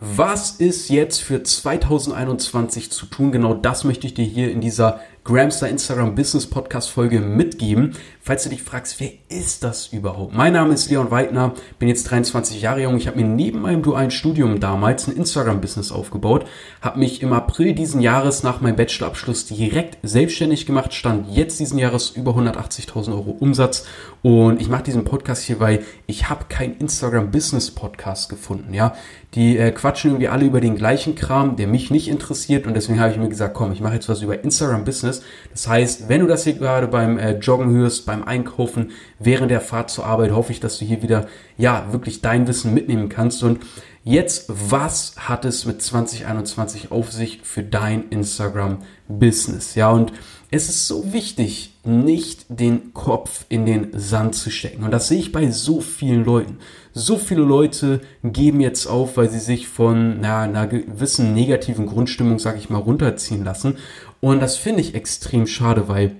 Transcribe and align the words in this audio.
Was 0.00 0.52
ist 0.52 0.88
jetzt 0.88 1.22
für 1.22 1.42
2021 1.42 2.90
zu 2.90 3.04
tun? 3.04 3.32
Genau 3.32 3.52
das 3.52 3.84
möchte 3.84 4.06
ich 4.06 4.14
dir 4.14 4.24
hier 4.24 4.50
in 4.50 4.62
dieser 4.62 5.00
Gramstar 5.22 5.68
Instagram 5.68 6.14
Business 6.14 6.46
Podcast 6.46 6.88
Folge 6.88 7.20
mitgeben. 7.20 7.94
Falls 8.22 8.44
du 8.44 8.50
dich 8.50 8.62
fragst, 8.62 9.00
wer 9.00 9.10
ist 9.28 9.64
das 9.64 9.88
überhaupt? 9.88 10.34
Mein 10.34 10.54
Name 10.54 10.72
ist 10.72 10.90
Leon 10.90 11.10
Weidner, 11.10 11.54
bin 11.78 11.88
jetzt 11.88 12.04
23 12.04 12.60
Jahre 12.60 12.82
jung. 12.82 12.96
Ich 12.96 13.06
habe 13.06 13.18
mir 13.18 13.26
neben 13.26 13.60
meinem 13.60 13.82
dualen 13.82 14.10
Studium 14.10 14.60
damals 14.60 15.08
ein 15.08 15.16
Instagram 15.16 15.60
Business 15.60 15.92
aufgebaut, 15.92 16.46
habe 16.80 16.98
mich 16.98 17.22
im 17.22 17.32
April 17.32 17.74
diesen 17.74 18.00
Jahres 18.00 18.42
nach 18.42 18.60
meinem 18.60 18.76
Bachelorabschluss 18.76 19.46
direkt 19.46 19.98
selbstständig 20.02 20.64
gemacht, 20.64 20.94
stand 20.94 21.30
jetzt 21.30 21.60
diesen 21.60 21.78
Jahres 21.78 22.10
über 22.10 22.32
180.000 22.32 23.12
Euro 23.12 23.30
Umsatz 23.30 23.86
und 24.22 24.60
ich 24.60 24.68
mache 24.68 24.84
diesen 24.84 25.04
Podcast 25.04 25.42
hier, 25.42 25.60
weil 25.60 25.82
ich 26.06 26.28
habe 26.28 26.44
keinen 26.48 26.76
Instagram 26.78 27.30
Business 27.30 27.70
Podcast 27.70 28.28
gefunden. 28.28 28.74
Ja, 28.74 28.94
die 29.34 29.56
äh, 29.56 29.70
quatschen 29.70 30.10
irgendwie 30.10 30.28
alle 30.28 30.44
über 30.44 30.60
den 30.60 30.76
gleichen 30.76 31.14
Kram, 31.14 31.56
der 31.56 31.68
mich 31.68 31.90
nicht 31.90 32.08
interessiert 32.08 32.66
und 32.66 32.74
deswegen 32.74 33.00
habe 33.00 33.12
ich 33.12 33.18
mir 33.18 33.28
gesagt, 33.28 33.54
komm, 33.54 33.72
ich 33.72 33.80
mache 33.80 33.94
jetzt 33.94 34.08
was 34.08 34.22
über 34.22 34.42
Instagram 34.42 34.84
Business 34.84 35.09
Business. 35.10 35.22
Das 35.52 35.68
heißt, 35.68 36.08
wenn 36.08 36.20
du 36.20 36.26
das 36.26 36.44
hier 36.44 36.54
gerade 36.54 36.86
beim 36.86 37.18
äh, 37.18 37.38
Joggen 37.38 37.70
hörst, 37.70 38.06
beim 38.06 38.22
Einkaufen, 38.22 38.92
während 39.18 39.50
der 39.50 39.60
Fahrt 39.60 39.90
zur 39.90 40.06
Arbeit, 40.06 40.32
hoffe 40.32 40.52
ich, 40.52 40.60
dass 40.60 40.78
du 40.78 40.84
hier 40.84 41.02
wieder, 41.02 41.26
ja, 41.56 41.92
wirklich 41.92 42.22
dein 42.22 42.46
Wissen 42.46 42.72
mitnehmen 42.72 43.08
kannst. 43.08 43.42
Und 43.42 43.60
jetzt, 44.04 44.46
was 44.48 45.14
hat 45.16 45.44
es 45.44 45.66
mit 45.66 45.82
2021 45.82 46.92
auf 46.92 47.12
sich 47.12 47.40
für 47.42 47.62
dein 47.62 48.08
Instagram-Business? 48.08 49.74
Ja, 49.74 49.90
und 49.90 50.12
es 50.52 50.68
ist 50.68 50.88
so 50.88 51.12
wichtig, 51.12 51.78
nicht 51.84 52.46
den 52.48 52.92
Kopf 52.92 53.44
in 53.48 53.66
den 53.66 53.88
Sand 53.92 54.34
zu 54.34 54.50
stecken. 54.50 54.82
Und 54.82 54.90
das 54.90 55.06
sehe 55.06 55.20
ich 55.20 55.30
bei 55.30 55.48
so 55.50 55.80
vielen 55.80 56.24
Leuten. 56.24 56.58
So 56.92 57.18
viele 57.18 57.42
Leute 57.42 58.00
geben 58.24 58.60
jetzt 58.60 58.88
auf, 58.88 59.16
weil 59.16 59.30
sie 59.30 59.38
sich 59.38 59.68
von 59.68 60.20
na, 60.20 60.42
einer 60.42 60.66
gewissen 60.66 61.34
negativen 61.34 61.86
Grundstimmung, 61.86 62.40
sage 62.40 62.58
ich 62.58 62.68
mal, 62.68 62.78
runterziehen 62.78 63.44
lassen. 63.44 63.76
Und 64.20 64.40
das 64.40 64.56
finde 64.56 64.80
ich 64.82 64.94
extrem 64.94 65.46
schade, 65.46 65.88
weil 65.88 66.16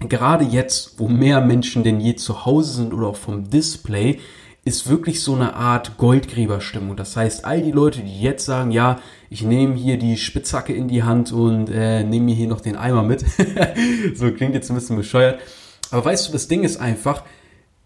gerade 0.00 0.44
jetzt, 0.44 0.98
wo 0.98 1.08
mehr 1.08 1.40
Menschen 1.40 1.84
denn 1.84 2.00
je 2.00 2.16
zu 2.16 2.44
Hause 2.44 2.74
sind 2.74 2.92
oder 2.92 3.08
auch 3.08 3.16
vom 3.16 3.48
Display, 3.48 4.18
ist 4.64 4.88
wirklich 4.88 5.22
so 5.22 5.36
eine 5.36 5.54
Art 5.54 5.96
Goldgräberstimmung. 5.96 6.96
Das 6.96 7.16
heißt, 7.16 7.44
all 7.44 7.62
die 7.62 7.70
Leute, 7.70 8.02
die 8.02 8.20
jetzt 8.20 8.44
sagen, 8.44 8.72
ja, 8.72 8.98
ich 9.30 9.42
nehme 9.42 9.76
hier 9.76 9.96
die 9.96 10.16
Spitzhacke 10.16 10.72
in 10.72 10.88
die 10.88 11.04
Hand 11.04 11.30
und 11.30 11.70
äh, 11.70 12.02
nehme 12.02 12.26
mir 12.26 12.34
hier 12.34 12.48
noch 12.48 12.60
den 12.60 12.74
Eimer 12.74 13.04
mit. 13.04 13.24
so 14.14 14.32
klingt 14.32 14.54
jetzt 14.54 14.68
ein 14.68 14.74
bisschen 14.74 14.96
bescheuert. 14.96 15.38
Aber 15.92 16.04
weißt 16.04 16.28
du, 16.28 16.32
das 16.32 16.48
Ding 16.48 16.64
ist 16.64 16.78
einfach, 16.78 17.22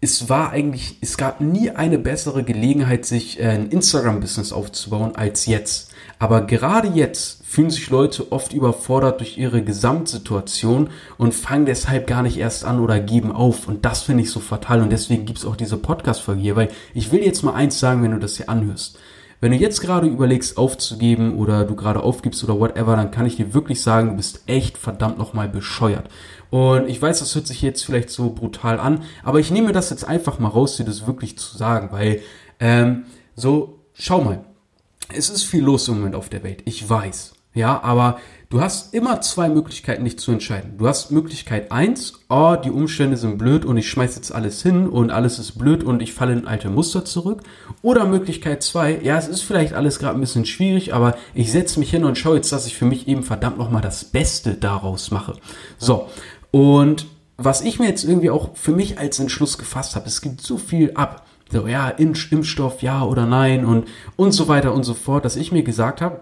es 0.01 0.27
war 0.27 0.49
eigentlich, 0.49 0.97
es 1.01 1.17
gab 1.17 1.39
nie 1.39 1.69
eine 1.69 1.99
bessere 1.99 2.43
Gelegenheit, 2.43 3.05
sich 3.05 3.39
äh, 3.39 3.49
ein 3.49 3.69
Instagram-Business 3.69 4.51
aufzubauen 4.51 5.15
als 5.15 5.45
jetzt. 5.45 5.91
Aber 6.21 6.41
gerade 6.41 6.87
jetzt 6.87 7.43
fühlen 7.47 7.71
sich 7.71 7.89
Leute 7.89 8.31
oft 8.31 8.53
überfordert 8.53 9.21
durch 9.21 9.39
ihre 9.39 9.63
Gesamtsituation 9.63 10.91
und 11.17 11.33
fangen 11.33 11.65
deshalb 11.65 12.05
gar 12.05 12.21
nicht 12.21 12.37
erst 12.37 12.63
an 12.63 12.79
oder 12.79 12.99
geben 12.99 13.31
auf. 13.31 13.67
Und 13.67 13.85
das 13.85 14.03
finde 14.03 14.21
ich 14.21 14.29
so 14.29 14.39
fatal. 14.39 14.83
Und 14.83 14.91
deswegen 14.91 15.25
gibt's 15.25 15.45
auch 15.45 15.55
diese 15.55 15.77
Podcast-Folge 15.77 16.39
hier, 16.39 16.55
weil 16.55 16.69
ich 16.93 17.11
will 17.11 17.23
jetzt 17.23 17.41
mal 17.41 17.55
eins 17.55 17.79
sagen, 17.79 18.03
wenn 18.03 18.11
du 18.11 18.19
das 18.19 18.37
hier 18.37 18.49
anhörst. 18.49 18.99
Wenn 19.39 19.51
du 19.51 19.57
jetzt 19.57 19.81
gerade 19.81 20.05
überlegst 20.05 20.59
aufzugeben 20.59 21.39
oder 21.39 21.65
du 21.65 21.75
gerade 21.75 22.03
aufgibst 22.03 22.43
oder 22.43 22.59
whatever, 22.59 22.95
dann 22.95 23.09
kann 23.09 23.25
ich 23.25 23.37
dir 23.37 23.55
wirklich 23.55 23.81
sagen, 23.81 24.09
du 24.09 24.17
bist 24.17 24.43
echt 24.45 24.77
verdammt 24.77 25.17
nochmal 25.17 25.49
bescheuert. 25.49 26.07
Und 26.51 26.87
ich 26.87 27.01
weiß, 27.01 27.17
das 27.17 27.33
hört 27.33 27.47
sich 27.47 27.63
jetzt 27.63 27.83
vielleicht 27.83 28.11
so 28.11 28.29
brutal 28.29 28.79
an, 28.79 29.01
aber 29.23 29.39
ich 29.39 29.49
nehme 29.49 29.71
das 29.71 29.89
jetzt 29.89 30.07
einfach 30.07 30.37
mal 30.37 30.49
raus, 30.49 30.77
dir 30.77 30.85
das 30.85 31.07
wirklich 31.07 31.39
zu 31.39 31.57
sagen, 31.57 31.89
weil 31.91 32.21
ähm, 32.59 33.05
so, 33.35 33.79
schau 33.93 34.21
mal, 34.21 34.45
es 35.15 35.29
ist 35.29 35.43
viel 35.43 35.63
los 35.63 35.87
im 35.87 35.95
Moment 35.95 36.15
auf 36.15 36.29
der 36.29 36.43
Welt, 36.43 36.61
ich 36.65 36.89
weiß. 36.89 37.33
Ja, 37.53 37.83
aber 37.83 38.19
du 38.49 38.61
hast 38.61 38.93
immer 38.93 39.19
zwei 39.19 39.49
Möglichkeiten, 39.49 40.05
dich 40.05 40.17
zu 40.17 40.31
entscheiden. 40.31 40.77
Du 40.77 40.87
hast 40.87 41.11
Möglichkeit 41.11 41.69
eins, 41.71 42.13
oh, 42.29 42.55
die 42.55 42.71
Umstände 42.71 43.17
sind 43.17 43.37
blöd 43.37 43.65
und 43.65 43.75
ich 43.75 43.89
schmeiß 43.89 44.15
jetzt 44.15 44.33
alles 44.33 44.61
hin 44.61 44.87
und 44.87 45.11
alles 45.11 45.37
ist 45.37 45.57
blöd 45.57 45.83
und 45.83 46.01
ich 46.01 46.13
falle 46.13 46.31
in 46.31 46.47
alte 46.47 46.69
Muster 46.69 47.03
zurück. 47.03 47.43
Oder 47.81 48.05
Möglichkeit 48.05 48.63
zwei, 48.63 49.01
ja, 49.03 49.17
es 49.17 49.27
ist 49.27 49.41
vielleicht 49.41 49.73
alles 49.73 49.99
gerade 49.99 50.17
ein 50.17 50.21
bisschen 50.21 50.45
schwierig, 50.45 50.93
aber 50.93 51.17
ich 51.33 51.51
setze 51.51 51.79
mich 51.79 51.91
hin 51.91 52.05
und 52.05 52.17
schaue 52.17 52.37
jetzt, 52.37 52.53
dass 52.53 52.67
ich 52.67 52.77
für 52.77 52.85
mich 52.85 53.07
eben 53.09 53.23
verdammt 53.23 53.57
nochmal 53.57 53.81
das 53.81 54.05
Beste 54.05 54.53
daraus 54.53 55.11
mache. 55.11 55.33
So, 55.77 56.07
und 56.51 57.07
was 57.35 57.61
ich 57.61 57.79
mir 57.79 57.87
jetzt 57.87 58.05
irgendwie 58.05 58.29
auch 58.29 58.55
für 58.55 58.71
mich 58.71 58.97
als 58.97 59.19
Entschluss 59.19 59.57
gefasst 59.57 59.95
habe, 59.95 60.07
es 60.07 60.21
gibt 60.21 60.41
so 60.41 60.57
viel 60.57 60.91
ab. 60.93 61.25
So, 61.51 61.67
ja, 61.67 61.89
Impfstoff, 61.89 62.81
ja 62.81 63.03
oder 63.03 63.25
nein 63.25 63.65
und, 63.65 63.87
und 64.15 64.31
so 64.31 64.47
weiter 64.47 64.73
und 64.73 64.83
so 64.83 64.93
fort, 64.93 65.25
dass 65.25 65.35
ich 65.35 65.51
mir 65.51 65.63
gesagt 65.63 66.01
habe, 66.01 66.21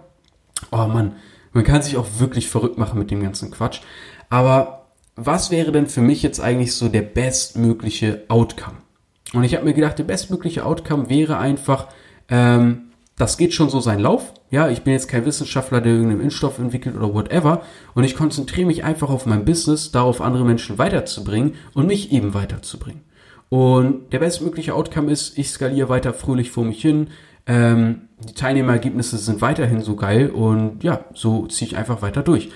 oh 0.72 0.88
Mann, 0.88 1.16
man 1.54 1.64
kann 1.64 1.82
sich 1.82 1.98
auch 1.98 2.08
wirklich 2.18 2.50
verrückt 2.50 2.78
machen 2.78 3.00
mit 3.00 3.12
dem 3.12 3.22
ganzen 3.22 3.52
Quatsch. 3.52 3.82
Aber 4.30 4.88
was 5.16 5.52
wäre 5.52 5.72
denn 5.72 5.88
für 5.88 6.02
mich 6.02 6.24
jetzt 6.24 6.40
eigentlich 6.40 6.74
so 6.74 6.88
der 6.88 7.02
bestmögliche 7.02 8.24
Outcome? 8.28 8.78
Und 9.34 9.44
ich 9.44 9.56
habe 9.56 9.66
mir 9.66 9.74
gedacht, 9.74 10.00
der 10.00 10.04
bestmögliche 10.06 10.66
Outcome 10.66 11.10
wäre 11.10 11.38
einfach, 11.38 11.88
ähm, 12.30 12.90
das 13.18 13.38
geht 13.38 13.54
schon 13.54 13.70
so 13.70 13.80
seinen 13.80 14.00
Lauf. 14.00 14.34
Ja, 14.50 14.70
ich 14.70 14.82
bin 14.82 14.94
jetzt 14.94 15.10
kein 15.10 15.26
Wissenschaftler, 15.26 15.82
der 15.82 15.92
irgendeinen 15.92 16.22
Impfstoff 16.22 16.58
entwickelt 16.58 16.96
oder 16.96 17.14
whatever. 17.14 17.62
Und 17.94 18.04
ich 18.04 18.16
konzentriere 18.16 18.66
mich 18.66 18.84
einfach 18.84 19.10
auf 19.10 19.26
mein 19.26 19.46
Business, 19.46 19.92
darauf 19.92 20.22
andere 20.22 20.46
Menschen 20.46 20.78
weiterzubringen 20.78 21.56
und 21.74 21.86
mich 21.86 22.12
eben 22.12 22.34
weiterzubringen. 22.34 23.02
Und 23.50 24.14
der 24.14 24.20
bestmögliche 24.20 24.76
Outcome 24.76 25.12
ist, 25.12 25.38
ich 25.38 25.50
skaliere 25.50 25.90
weiter 25.90 26.14
fröhlich 26.14 26.52
vor 26.52 26.64
mich 26.64 26.82
hin, 26.82 27.08
ähm, 27.48 28.10
die 28.20 28.34
Teilnehmerergebnisse 28.34 29.18
sind 29.18 29.42
weiterhin 29.42 29.82
so 29.82 29.96
geil 29.96 30.30
und 30.30 30.84
ja, 30.84 31.06
so 31.14 31.48
ziehe 31.48 31.72
ich 31.72 31.78
einfach 31.78 32.02
weiter 32.02 32.22
durch. 32.22 32.50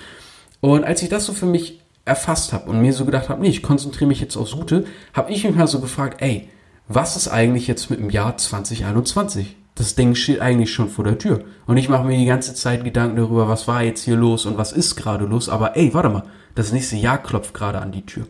Und 0.60 0.84
als 0.84 1.02
ich 1.02 1.08
das 1.08 1.26
so 1.26 1.32
für 1.32 1.46
mich 1.46 1.80
erfasst 2.04 2.52
habe 2.52 2.70
und 2.70 2.80
mir 2.80 2.92
so 2.92 3.04
gedacht 3.04 3.28
habe, 3.28 3.40
nee, 3.42 3.48
ich 3.48 3.62
konzentriere 3.62 4.06
mich 4.06 4.20
jetzt 4.20 4.36
aufs 4.36 4.52
Gute, 4.52 4.84
habe 5.12 5.32
ich 5.32 5.44
mich 5.44 5.56
mal 5.56 5.66
so 5.66 5.80
gefragt, 5.80 6.22
ey, 6.22 6.48
was 6.86 7.16
ist 7.16 7.28
eigentlich 7.28 7.66
jetzt 7.66 7.90
mit 7.90 7.98
dem 7.98 8.10
Jahr 8.10 8.36
2021? 8.36 9.56
Das 9.74 9.96
Ding 9.96 10.14
steht 10.14 10.40
eigentlich 10.40 10.72
schon 10.72 10.88
vor 10.88 11.04
der 11.04 11.18
Tür. 11.18 11.44
Und 11.66 11.76
ich 11.76 11.88
mache 11.88 12.04
mir 12.04 12.16
die 12.16 12.26
ganze 12.26 12.54
Zeit 12.54 12.84
Gedanken 12.84 13.16
darüber, 13.16 13.48
was 13.48 13.66
war 13.66 13.82
jetzt 13.82 14.04
hier 14.04 14.16
los 14.16 14.46
und 14.46 14.56
was 14.56 14.72
ist 14.72 14.94
gerade 14.94 15.24
los. 15.24 15.48
Aber 15.48 15.76
ey, 15.76 15.92
warte 15.92 16.10
mal, 16.10 16.22
das 16.54 16.72
nächste 16.72 16.96
Jahr 16.96 17.18
klopft 17.18 17.54
gerade 17.54 17.80
an 17.80 17.90
die 17.90 18.06
Tür. 18.06 18.26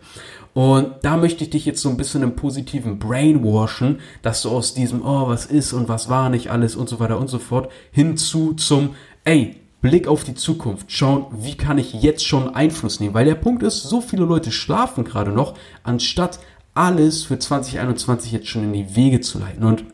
Und 0.55 0.94
da 1.03 1.16
möchte 1.16 1.44
ich 1.44 1.50
dich 1.50 1.66
jetzt 1.66 1.82
so 1.82 1.91
ein 1.91 1.97
bisschen 1.97 2.22
im 2.22 2.37
positiven 2.37 2.99
Brainwashen, 2.99 3.99
dass 4.22 4.43
du 4.43 4.50
aus 4.50 4.72
diesem, 4.72 5.05
oh, 5.05 5.28
was 5.28 5.47
ist 5.47 5.72
und 5.72 5.88
was 5.88 6.09
war 6.09 6.31
nicht 6.31 6.50
alles 6.50 6.77
und 6.77 6.88
so 6.88 7.00
weiter 7.00 7.19
und 7.19 7.28
so 7.28 7.41
fort, 7.41 7.71
hinzu 7.91 8.55
zum, 8.55 8.94
ey, 9.25 9.56
Blick 9.82 10.09
auf 10.09 10.25
die 10.25 10.34
Zukunft, 10.34 10.91
schauen, 10.93 11.26
wie 11.32 11.56
kann 11.56 11.76
ich 11.76 11.93
jetzt 11.93 12.26
schon 12.26 12.55
Einfluss 12.55 13.00
nehmen? 13.00 13.12
Weil 13.12 13.26
der 13.26 13.34
Punkt 13.34 13.62
ist, 13.62 13.82
so 13.82 14.00
viele 14.00 14.25
Leute 14.25 14.50
schlafen 14.50 15.05
gerade 15.05 15.32
noch, 15.32 15.55
anstatt 15.82 16.38
alles 16.72 17.25
für 17.25 17.38
2021 17.38 18.32
jetzt 18.32 18.49
schon 18.49 18.65
in 18.65 18.72
die 18.72 18.97
Wege 18.97 19.21
zu 19.21 19.41
leiten. 19.41 19.65
Und 19.65 19.84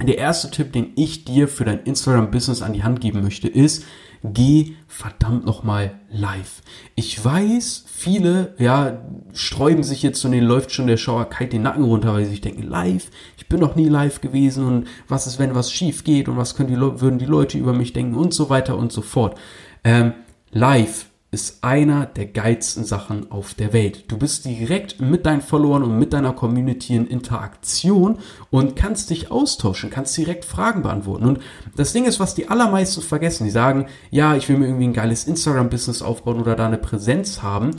der 0.00 0.18
erste 0.18 0.50
Tipp, 0.50 0.72
den 0.72 0.92
ich 0.96 1.24
dir 1.24 1.48
für 1.48 1.64
dein 1.64 1.82
Instagram-Business 1.82 2.62
an 2.62 2.72
die 2.72 2.82
Hand 2.82 3.00
geben 3.00 3.22
möchte, 3.22 3.48
ist, 3.48 3.84
geh 4.24 4.74
verdammt 4.86 5.44
nochmal 5.44 5.98
live. 6.10 6.62
Ich 6.94 7.22
weiß, 7.22 7.84
viele, 7.86 8.54
ja, 8.58 9.02
sträuben 9.32 9.82
sich 9.82 10.02
jetzt 10.02 10.24
und 10.24 10.32
denen 10.32 10.46
läuft 10.46 10.72
schon 10.72 10.86
der 10.86 10.96
Schauer 10.96 11.26
kalt 11.26 11.52
den 11.52 11.62
Nacken 11.62 11.84
runter, 11.84 12.14
weil 12.14 12.24
sie 12.24 12.30
sich 12.30 12.40
denken, 12.40 12.62
live, 12.62 13.10
ich 13.36 13.48
bin 13.48 13.60
noch 13.60 13.76
nie 13.76 13.88
live 13.88 14.20
gewesen 14.20 14.64
und 14.64 14.88
was 15.08 15.26
ist, 15.26 15.38
wenn 15.38 15.54
was 15.54 15.72
schief 15.72 16.04
geht 16.04 16.28
und 16.28 16.36
was 16.36 16.54
können 16.54 16.68
die, 16.68 16.80
würden 16.80 17.18
die 17.18 17.26
Leute 17.26 17.58
über 17.58 17.72
mich 17.72 17.92
denken 17.92 18.14
und 18.14 18.32
so 18.32 18.48
weiter 18.48 18.76
und 18.76 18.92
so 18.92 19.02
fort. 19.02 19.38
Ähm, 19.84 20.14
live 20.52 21.06
ist 21.32 21.64
einer 21.64 22.04
der 22.04 22.26
geilsten 22.26 22.84
Sachen 22.84 23.30
auf 23.32 23.54
der 23.54 23.72
Welt. 23.72 24.04
Du 24.08 24.18
bist 24.18 24.44
direkt 24.44 25.00
mit 25.00 25.24
deinen 25.24 25.40
Followern 25.40 25.82
und 25.82 25.98
mit 25.98 26.12
deiner 26.12 26.34
Community 26.34 26.94
in 26.94 27.06
Interaktion 27.06 28.18
und 28.50 28.76
kannst 28.76 29.08
dich 29.08 29.30
austauschen, 29.30 29.88
kannst 29.88 30.14
direkt 30.18 30.44
Fragen 30.44 30.82
beantworten. 30.82 31.24
Und 31.24 31.40
das 31.74 31.94
Ding 31.94 32.04
ist, 32.04 32.20
was 32.20 32.34
die 32.34 32.48
allermeisten 32.48 33.00
vergessen. 33.00 33.44
Die 33.44 33.50
sagen, 33.50 33.86
ja, 34.10 34.36
ich 34.36 34.46
will 34.50 34.58
mir 34.58 34.66
irgendwie 34.66 34.88
ein 34.88 34.92
geiles 34.92 35.24
Instagram-Business 35.24 36.02
aufbauen 36.02 36.38
oder 36.38 36.54
da 36.54 36.66
eine 36.66 36.76
Präsenz 36.76 37.40
haben. 37.40 37.70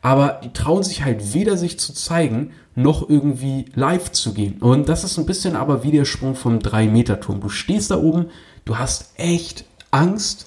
Aber 0.00 0.40
die 0.42 0.52
trauen 0.54 0.82
sich 0.82 1.04
halt 1.04 1.34
weder 1.34 1.58
sich 1.58 1.78
zu 1.78 1.92
zeigen, 1.92 2.52
noch 2.74 3.08
irgendwie 3.10 3.66
live 3.74 4.10
zu 4.10 4.32
gehen. 4.32 4.56
Und 4.60 4.88
das 4.88 5.04
ist 5.04 5.18
ein 5.18 5.26
bisschen 5.26 5.54
aber 5.54 5.82
wie 5.82 5.92
der 5.92 6.06
Sprung 6.06 6.34
vom 6.34 6.60
3-Meter-Turm. 6.60 7.40
Du 7.40 7.50
stehst 7.50 7.90
da 7.90 7.98
oben, 7.98 8.30
du 8.64 8.78
hast 8.78 9.12
echt 9.16 9.66
Angst, 9.90 10.46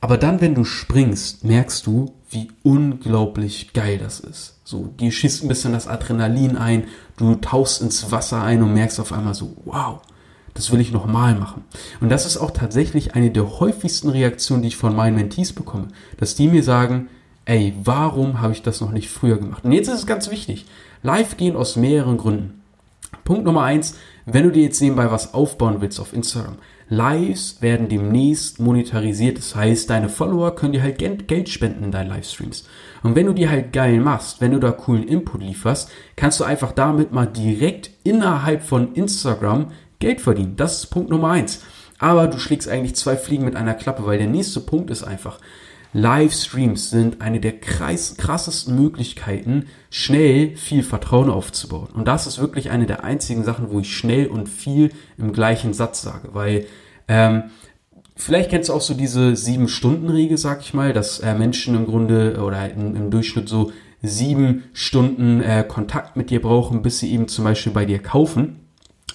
aber 0.00 0.16
dann, 0.16 0.40
wenn 0.40 0.54
du 0.54 0.64
springst, 0.64 1.44
merkst 1.44 1.86
du, 1.86 2.14
wie 2.30 2.48
unglaublich 2.62 3.72
geil 3.72 3.98
das 3.98 4.20
ist. 4.20 4.60
So, 4.64 4.86
dir 4.98 5.10
schießt 5.10 5.42
ein 5.42 5.48
bisschen 5.48 5.72
das 5.72 5.88
Adrenalin 5.88 6.56
ein, 6.56 6.84
du 7.16 7.34
tauchst 7.34 7.82
ins 7.82 8.10
Wasser 8.10 8.42
ein 8.42 8.62
und 8.62 8.72
merkst 8.72 9.00
auf 9.00 9.12
einmal 9.12 9.34
so, 9.34 9.56
wow, 9.64 10.00
das 10.54 10.72
will 10.72 10.80
ich 10.80 10.92
nochmal 10.92 11.34
machen. 11.34 11.64
Und 12.00 12.08
das 12.08 12.24
ist 12.24 12.38
auch 12.38 12.50
tatsächlich 12.50 13.14
eine 13.14 13.30
der 13.30 13.60
häufigsten 13.60 14.08
Reaktionen, 14.08 14.62
die 14.62 14.68
ich 14.68 14.76
von 14.76 14.94
meinen 14.94 15.16
Mentees 15.16 15.52
bekomme, 15.52 15.88
dass 16.18 16.34
die 16.34 16.48
mir 16.48 16.62
sagen, 16.62 17.08
ey, 17.44 17.74
warum 17.82 18.40
habe 18.40 18.52
ich 18.52 18.62
das 18.62 18.80
noch 18.80 18.92
nicht 18.92 19.10
früher 19.10 19.38
gemacht? 19.38 19.64
Und 19.64 19.72
jetzt 19.72 19.88
ist 19.88 20.00
es 20.00 20.06
ganz 20.06 20.30
wichtig, 20.30 20.66
live 21.02 21.36
gehen 21.36 21.56
aus 21.56 21.76
mehreren 21.76 22.16
Gründen. 22.16 22.62
Punkt 23.24 23.44
Nummer 23.44 23.62
eins, 23.62 23.96
wenn 24.24 24.44
du 24.44 24.52
dir 24.52 24.62
jetzt 24.62 24.80
nebenbei 24.80 25.10
was 25.10 25.34
aufbauen 25.34 25.80
willst 25.80 25.98
auf 26.00 26.12
Instagram, 26.12 26.56
Lives 26.92 27.62
werden 27.62 27.88
demnächst 27.88 28.58
monetarisiert. 28.58 29.38
Das 29.38 29.54
heißt, 29.54 29.88
deine 29.88 30.08
Follower 30.08 30.56
können 30.56 30.72
dir 30.72 30.82
halt 30.82 30.98
Geld 30.98 31.48
spenden 31.48 31.84
in 31.84 31.92
deinen 31.92 32.10
Livestreams. 32.10 32.68
Und 33.04 33.14
wenn 33.14 33.26
du 33.26 33.32
die 33.32 33.48
halt 33.48 33.72
geil 33.72 34.00
machst, 34.00 34.40
wenn 34.40 34.50
du 34.50 34.58
da 34.58 34.72
coolen 34.72 35.06
Input 35.06 35.40
lieferst, 35.40 35.88
kannst 36.16 36.40
du 36.40 36.44
einfach 36.44 36.72
damit 36.72 37.12
mal 37.12 37.26
direkt 37.26 37.90
innerhalb 38.02 38.62
von 38.62 38.92
Instagram 38.94 39.68
Geld 40.00 40.20
verdienen. 40.20 40.56
Das 40.56 40.78
ist 40.78 40.86
Punkt 40.86 41.10
Nummer 41.10 41.30
eins. 41.30 41.62
Aber 42.00 42.26
du 42.26 42.38
schlägst 42.38 42.68
eigentlich 42.68 42.96
zwei 42.96 43.16
Fliegen 43.16 43.44
mit 43.44 43.54
einer 43.54 43.74
Klappe, 43.74 44.04
weil 44.04 44.18
der 44.18 44.26
nächste 44.26 44.58
Punkt 44.60 44.90
ist 44.90 45.04
einfach, 45.04 45.38
Livestreams 45.92 46.90
sind 46.90 47.20
eine 47.20 47.40
der 47.40 47.58
krassesten 47.58 48.80
Möglichkeiten, 48.80 49.66
schnell 49.90 50.56
viel 50.56 50.82
Vertrauen 50.82 51.30
aufzubauen. 51.30 51.88
Und 51.92 52.06
das 52.06 52.26
ist 52.26 52.38
wirklich 52.38 52.70
eine 52.70 52.86
der 52.86 53.02
einzigen 53.02 53.44
Sachen, 53.44 53.70
wo 53.70 53.80
ich 53.80 53.96
schnell 53.96 54.28
und 54.28 54.48
viel 54.48 54.92
im 55.18 55.32
gleichen 55.32 55.74
Satz 55.74 56.02
sage, 56.02 56.28
weil 56.32 56.66
ähm, 57.08 57.44
vielleicht 58.16 58.50
kennst 58.50 58.68
du 58.68 58.74
auch 58.74 58.80
so 58.80 58.94
diese 58.94 59.34
sieben 59.34 59.66
Stunden 59.66 60.08
Regel, 60.08 60.38
sag 60.38 60.60
ich 60.60 60.74
mal, 60.74 60.92
dass 60.92 61.18
äh, 61.18 61.34
Menschen 61.34 61.74
im 61.74 61.86
Grunde 61.86 62.40
oder 62.40 62.70
im, 62.70 62.94
im 62.94 63.10
Durchschnitt 63.10 63.48
so 63.48 63.72
sieben 64.02 64.64
Stunden 64.72 65.42
äh, 65.42 65.64
Kontakt 65.66 66.16
mit 66.16 66.30
dir 66.30 66.40
brauchen, 66.40 66.82
bis 66.82 67.00
sie 67.00 67.12
eben 67.12 67.26
zum 67.28 67.44
Beispiel 67.44 67.72
bei 67.72 67.84
dir 67.84 67.98
kaufen. 67.98 68.60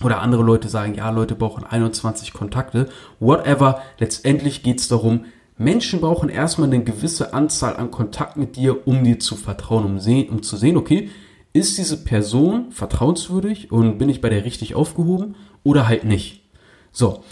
Oder 0.04 0.22
andere 0.22 0.44
Leute 0.44 0.68
sagen, 0.68 0.94
ja, 0.96 1.10
Leute 1.10 1.36
brauchen 1.36 1.64
21 1.64 2.34
Kontakte. 2.34 2.90
Whatever. 3.22 3.82
Letztendlich 3.98 4.62
geht's 4.62 4.90
darum, 4.90 5.26
Menschen 5.58 6.02
brauchen 6.02 6.30
erstmal 6.30 6.68
eine 6.68 6.84
gewisse 6.84 7.34
Anzahl 7.34 7.78
an 7.78 7.92
Kontakt 7.92 8.36
mit 8.36 8.56
dir, 8.58 8.88
um 8.88 9.04
dir 9.04 9.20
zu 9.20 9.36
vertrauen, 9.36 9.86
um, 9.86 10.00
sehen, 10.00 10.30
um 10.30 10.44
zu 10.44 10.58
sehen, 10.58 10.76
okay, 10.76 11.10
ist 11.54 11.78
diese 11.78 12.04
Person 12.04 12.72
vertrauenswürdig 12.72 13.72
und 13.72 13.98
bin 13.98 14.10
ich 14.10 14.20
bei 14.20 14.30
der 14.30 14.44
richtig 14.44 14.76
aufgehoben 14.76 15.36
oder 15.64 15.88
halt 15.88 16.04
nicht. 16.04 16.44
So. 16.92 17.24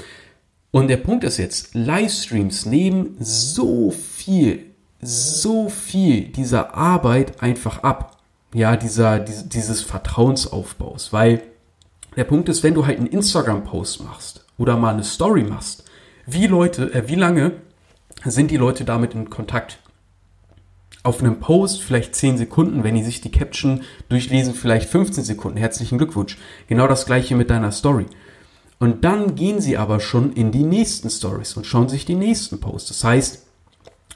Und 0.72 0.88
der 0.88 0.98
Punkt 0.98 1.26
ist 1.26 1.38
jetzt, 1.38 1.76
Livestreams 1.76 2.66
nehmen 2.66 3.16
so 3.20 3.92
viel, 3.92 4.72
so 5.02 5.68
viel 5.68 6.30
dieser 6.30 6.74
Arbeit 6.74 7.44
einfach 7.44 7.84
ab. 7.84 8.18
Ja, 8.54 8.78
dieser, 8.78 9.20
dieses 9.20 9.82
Vertrauensaufbaus. 9.82 11.12
Weil 11.12 11.44
der 12.16 12.24
Punkt 12.24 12.48
ist, 12.48 12.64
wenn 12.64 12.74
du 12.74 12.86
halt 12.86 13.00
einen 13.00 13.08
Instagram-Post 13.08 14.04
machst 14.04 14.46
oder 14.58 14.78
mal 14.78 14.94
eine 14.94 15.04
Story 15.04 15.44
machst, 15.44 15.84
wie 16.26 16.48
Leute, 16.48 16.94
äh, 16.94 17.08
wie 17.08 17.16
lange 17.16 17.54
sind 18.32 18.52
die 18.52 18.58
Leute 18.58 18.86
damit 18.86 19.14
in 19.14 19.30
Kontakt. 19.30 19.80
Auf 21.04 21.20
einem 21.20 21.40
Post 21.40 21.82
vielleicht 21.82 22.16
10 22.16 22.38
Sekunden, 22.38 22.84
wenn 22.84 22.96
die 22.96 23.04
sich 23.04 23.20
die 23.20 23.32
Caption 23.32 23.82
durchlesen, 24.08 24.54
vielleicht 24.54 24.90
15 24.90 25.24
Sekunden. 25.24 25.58
Herzlichen 25.58 25.98
Glückwunsch. 25.98 26.38
Genau 26.68 26.88
das 26.88 27.06
gleiche 27.06 27.36
mit 27.36 27.50
deiner 27.50 27.72
Story. 27.72 28.06
Und 28.80 29.04
dann 29.04 29.36
gehen 29.36 29.62
sie 29.62 29.78
aber 29.78 30.00
schon 30.00 30.34
in 30.34 30.52
die 30.52 30.64
nächsten 30.64 31.10
Stories 31.10 31.56
und 31.56 31.66
schauen 31.66 31.90
sich 31.90 32.06
die 32.06 32.16
nächsten 32.16 32.60
Posts. 32.60 32.90
Das 32.90 33.04
heißt, 33.04 33.46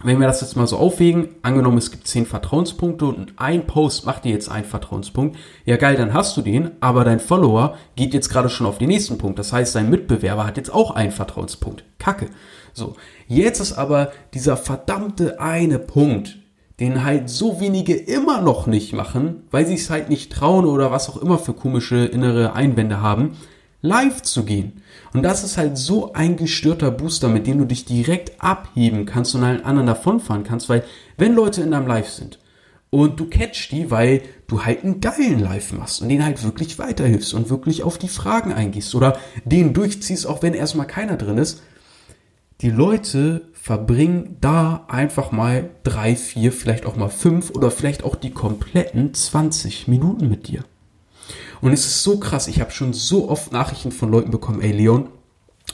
wenn 0.03 0.19
wir 0.19 0.27
das 0.27 0.41
jetzt 0.41 0.55
mal 0.55 0.67
so 0.67 0.77
aufwägen, 0.77 1.29
angenommen 1.41 1.79
es 1.79 1.89
gibt 1.89 2.07
10 2.07 2.27
Vertrauenspunkte 2.27 3.05
und 3.05 3.33
ein 3.37 3.65
Post 3.65 4.05
macht 4.05 4.25
dir 4.25 4.31
jetzt 4.31 4.49
einen 4.49 4.65
Vertrauenspunkt, 4.65 5.37
ja 5.65 5.77
geil, 5.77 5.95
dann 5.95 6.13
hast 6.13 6.37
du 6.37 6.41
den, 6.41 6.71
aber 6.81 7.03
dein 7.03 7.19
Follower 7.19 7.75
geht 7.95 8.13
jetzt 8.13 8.29
gerade 8.29 8.49
schon 8.49 8.67
auf 8.67 8.77
den 8.77 8.89
nächsten 8.89 9.17
Punkt. 9.17 9.39
Das 9.39 9.53
heißt, 9.53 9.75
dein 9.75 9.89
Mitbewerber 9.89 10.45
hat 10.45 10.57
jetzt 10.57 10.73
auch 10.73 10.91
einen 10.91 11.11
Vertrauenspunkt. 11.11 11.83
Kacke. 11.97 12.27
So, 12.73 12.95
jetzt 13.27 13.59
ist 13.59 13.73
aber 13.73 14.11
dieser 14.35 14.55
verdammte 14.55 15.39
eine 15.39 15.79
Punkt, 15.79 16.37
den 16.79 17.03
halt 17.03 17.27
so 17.27 17.59
wenige 17.59 17.95
immer 17.95 18.39
noch 18.41 18.67
nicht 18.67 18.93
machen, 18.93 19.47
weil 19.49 19.65
sie 19.65 19.73
es 19.73 19.89
halt 19.89 20.09
nicht 20.09 20.31
trauen 20.31 20.65
oder 20.65 20.91
was 20.91 21.09
auch 21.09 21.17
immer 21.17 21.39
für 21.39 21.53
komische 21.53 22.05
innere 22.05 22.53
Einwände 22.53 23.01
haben, 23.01 23.35
live 23.81 24.21
zu 24.21 24.43
gehen. 24.43 24.81
Und 25.13 25.23
das 25.23 25.43
ist 25.43 25.57
halt 25.57 25.77
so 25.77 26.13
ein 26.13 26.35
gestörter 26.35 26.91
Booster, 26.91 27.29
mit 27.29 27.47
dem 27.47 27.59
du 27.59 27.65
dich 27.65 27.85
direkt 27.85 28.41
abheben 28.41 29.05
kannst 29.05 29.35
und 29.35 29.43
allen 29.43 29.63
anderen 29.63 29.87
davonfahren 29.87 30.43
kannst, 30.43 30.69
weil 30.69 30.83
wenn 31.17 31.35
Leute 31.35 31.61
in 31.61 31.71
deinem 31.71 31.87
Live 31.87 32.09
sind 32.09 32.39
und 32.89 33.19
du 33.19 33.25
catch 33.25 33.69
die, 33.71 33.91
weil 33.91 34.21
du 34.47 34.63
halt 34.63 34.83
einen 34.83 35.01
geilen 35.01 35.39
Live 35.39 35.73
machst 35.73 36.01
und 36.01 36.09
denen 36.09 36.25
halt 36.25 36.43
wirklich 36.43 36.79
weiterhilfst 36.79 37.33
und 37.33 37.49
wirklich 37.49 37.83
auf 37.83 37.97
die 37.97 38.07
Fragen 38.07 38.53
eingehst 38.53 38.95
oder 38.95 39.17
den 39.45 39.73
durchziehst, 39.73 40.25
auch 40.25 40.41
wenn 40.41 40.53
erstmal 40.53 40.87
keiner 40.87 41.17
drin 41.17 41.37
ist, 41.37 41.61
die 42.61 42.71
Leute 42.71 43.43
verbringen 43.53 44.37
da 44.41 44.85
einfach 44.87 45.31
mal 45.31 45.69
drei, 45.83 46.15
vier, 46.15 46.51
vielleicht 46.51 46.85
auch 46.85 46.95
mal 46.95 47.09
fünf 47.09 47.51
oder 47.51 47.69
vielleicht 47.69 48.03
auch 48.03 48.15
die 48.15 48.31
kompletten 48.31 49.13
20 49.13 49.87
Minuten 49.87 50.29
mit 50.29 50.47
dir. 50.47 50.63
Und 51.61 51.73
es 51.73 51.85
ist 51.85 52.03
so 52.03 52.19
krass, 52.19 52.47
ich 52.47 52.61
habe 52.61 52.71
schon 52.71 52.93
so 52.93 53.29
oft 53.29 53.51
Nachrichten 53.51 53.91
von 53.91 54.11
Leuten 54.11 54.31
bekommen, 54.31 54.61
ey 54.61 54.71
Leon, 54.71 55.09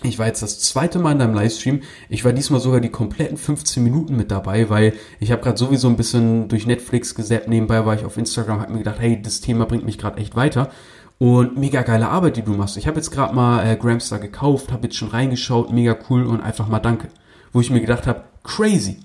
ich 0.01 0.19
war 0.19 0.27
jetzt 0.27 0.41
das 0.41 0.59
zweite 0.59 0.99
Mal 0.99 1.13
in 1.13 1.19
deinem 1.19 1.33
Livestream. 1.33 1.81
Ich 2.09 2.25
war 2.25 2.33
diesmal 2.33 2.59
sogar 2.59 2.81
die 2.81 2.89
kompletten 2.89 3.37
15 3.37 3.81
Minuten 3.83 4.17
mit 4.17 4.31
dabei, 4.31 4.69
weil 4.69 4.93
ich 5.19 5.31
habe 5.31 5.41
gerade 5.41 5.57
sowieso 5.57 5.87
ein 5.87 5.95
bisschen 5.95 6.49
durch 6.49 6.65
Netflix 6.65 7.15
gesäppt. 7.15 7.47
Nebenbei 7.47 7.85
war 7.85 7.95
ich 7.95 8.03
auf 8.03 8.17
Instagram, 8.17 8.59
habe 8.59 8.73
mir 8.73 8.79
gedacht, 8.79 8.99
hey, 8.99 9.21
das 9.21 9.39
Thema 9.39 9.65
bringt 9.65 9.85
mich 9.85 9.97
gerade 9.97 10.17
echt 10.17 10.35
weiter. 10.35 10.71
Und 11.19 11.57
mega 11.57 11.83
geile 11.83 12.09
Arbeit, 12.09 12.35
die 12.35 12.41
du 12.41 12.51
machst. 12.51 12.75
Ich 12.75 12.87
habe 12.87 12.97
jetzt 12.97 13.11
gerade 13.11 13.33
mal 13.33 13.65
äh, 13.65 13.77
Gramstar 13.77 14.19
gekauft, 14.19 14.71
habe 14.71 14.87
jetzt 14.87 14.97
schon 14.97 15.09
reingeschaut, 15.09 15.71
mega 15.71 15.97
cool 16.09 16.25
und 16.25 16.41
einfach 16.41 16.67
mal 16.67 16.79
danke. 16.79 17.07
Wo 17.53 17.61
ich 17.61 17.69
mir 17.69 17.79
gedacht 17.79 18.07
habe, 18.07 18.23
crazy. 18.43 18.99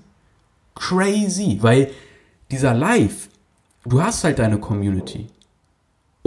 Crazy, 0.75 1.59
weil 1.61 1.91
dieser 2.51 2.73
Live, 2.73 3.29
du 3.85 4.01
hast 4.01 4.23
halt 4.23 4.39
deine 4.39 4.57
Community. 4.57 5.27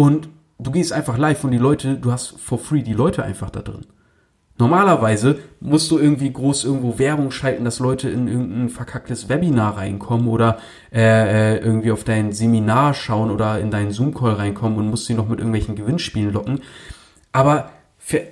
Und 0.03 0.31
du 0.59 0.73
gehst 0.73 0.93
einfach 0.93 1.17
live 1.17 1.45
und 1.45 1.53
die 1.53 1.59
Leute, 1.59 1.97
du 1.97 2.11
hast 2.11 2.41
for 2.41 2.59
free 2.59 2.83
die 2.83 2.93
Leute 2.93 3.23
einfach 3.23 3.51
da 3.51 3.63
drin. 3.63 3.87
Normalerweise 4.59 5.39
musst 5.61 5.93
du 5.93 5.99
irgendwie 6.01 6.33
groß 6.33 6.65
irgendwo 6.65 6.99
Werbung 6.99 7.31
schalten, 7.31 7.65
dass 7.65 7.79
Leute 7.79 8.11
in 8.11 8.27
irgendein 8.27 8.69
verkacktes 8.69 9.29
Webinar 9.29 9.77
reinkommen 9.77 10.27
oder 10.27 10.59
äh, 10.93 11.55
äh, 11.55 11.59
irgendwie 11.59 11.93
auf 11.93 12.03
dein 12.03 12.33
Seminar 12.33 12.95
schauen 12.95 13.31
oder 13.31 13.61
in 13.61 13.71
deinen 13.71 13.93
Zoom-Call 13.93 14.33
reinkommen 14.33 14.77
und 14.77 14.91
musst 14.91 15.07
sie 15.07 15.15
noch 15.15 15.29
mit 15.29 15.39
irgendwelchen 15.39 15.77
Gewinnspielen 15.77 16.33
locken. 16.33 16.63
Aber 17.31 17.71
für, 17.97 18.23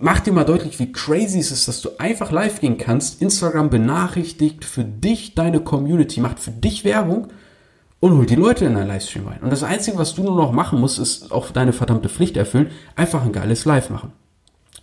mach 0.00 0.20
dir 0.20 0.32
mal 0.32 0.44
deutlich, 0.44 0.78
wie 0.78 0.92
crazy 0.92 1.40
es 1.40 1.50
ist, 1.50 1.68
dass 1.68 1.82
du 1.82 1.90
einfach 1.98 2.32
live 2.32 2.58
gehen 2.62 2.78
kannst. 2.78 3.20
Instagram 3.20 3.68
benachrichtigt 3.68 4.64
für 4.64 4.84
dich 4.84 5.34
deine 5.34 5.60
Community, 5.60 6.22
macht 6.22 6.40
für 6.40 6.52
dich 6.52 6.86
Werbung 6.86 7.28
und 8.06 8.18
holt 8.18 8.30
die 8.30 8.36
Leute 8.36 8.64
in 8.64 8.74
deinen 8.74 8.88
Livestream 8.88 9.26
rein. 9.26 9.40
Und 9.42 9.50
das 9.50 9.62
Einzige, 9.62 9.98
was 9.98 10.14
du 10.14 10.22
nur 10.22 10.36
noch 10.36 10.52
machen 10.52 10.80
musst, 10.80 10.98
ist 10.98 11.32
auch 11.32 11.50
deine 11.50 11.72
verdammte 11.72 12.08
Pflicht 12.08 12.36
erfüllen, 12.36 12.70
einfach 12.94 13.24
ein 13.24 13.32
geiles 13.32 13.64
Live 13.64 13.90
machen. 13.90 14.12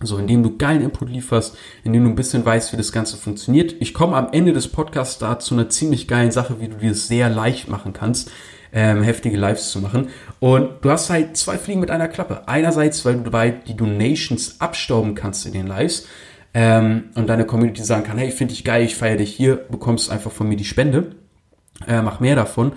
So, 0.02 0.18
indem 0.18 0.44
du 0.44 0.58
geilen 0.58 0.82
Input 0.82 1.10
lieferst, 1.10 1.56
indem 1.84 2.04
du 2.04 2.10
ein 2.10 2.16
bisschen 2.16 2.46
weißt, 2.46 2.74
wie 2.74 2.78
das 2.78 2.92
Ganze 2.92 3.16
funktioniert. 3.16 3.76
Ich 3.80 3.94
komme 3.94 4.18
am 4.18 4.30
Ende 4.34 4.52
des 4.52 4.68
Podcasts 4.68 5.20
da 5.20 5.40
zu 5.40 5.54
einer 5.54 5.70
ziemlich 5.70 6.08
geilen 6.08 6.32
Sache, 6.32 6.60
wie 6.60 6.68
du 6.68 6.76
dir 6.76 6.90
das 6.90 7.08
sehr 7.08 7.30
leicht 7.30 7.70
machen 7.70 7.94
kannst, 7.94 8.30
ähm, 8.74 9.04
heftige 9.04 9.38
Lives 9.38 9.72
zu 9.72 9.80
machen. 9.80 10.10
Und 10.40 10.84
du 10.84 10.90
hast 10.90 11.10
halt 11.10 11.38
zwei 11.38 11.58
Fliegen 11.58 11.80
mit 11.80 11.92
einer 11.92 12.10
Klappe. 12.10 12.48
Einerseits, 12.48 13.06
weil 13.06 13.16
du 13.16 13.24
dabei 13.24 13.52
die 13.52 13.78
Donations 13.78 14.60
abstauben 14.60 15.16
kannst 15.16 15.46
in 15.46 15.54
den 15.54 15.68
Lives 15.68 16.08
ähm, 16.54 17.06
und 17.16 17.28
deine 17.28 17.46
Community 17.46 17.84
sagen 17.84 18.04
kann, 18.04 18.18
hey, 18.18 18.32
finde 18.32 18.54
ich 18.54 18.66
geil, 18.66 18.84
ich 18.84 18.96
feiere 18.96 19.18
dich 19.18 19.34
hier, 19.34 19.56
bekommst 19.56 20.12
einfach 20.12 20.32
von 20.32 20.50
mir 20.50 20.58
die 20.58 20.66
Spende. 20.66 21.16
Äh, 21.88 22.02
mach 22.02 22.20
mehr 22.20 22.36
davon. 22.36 22.74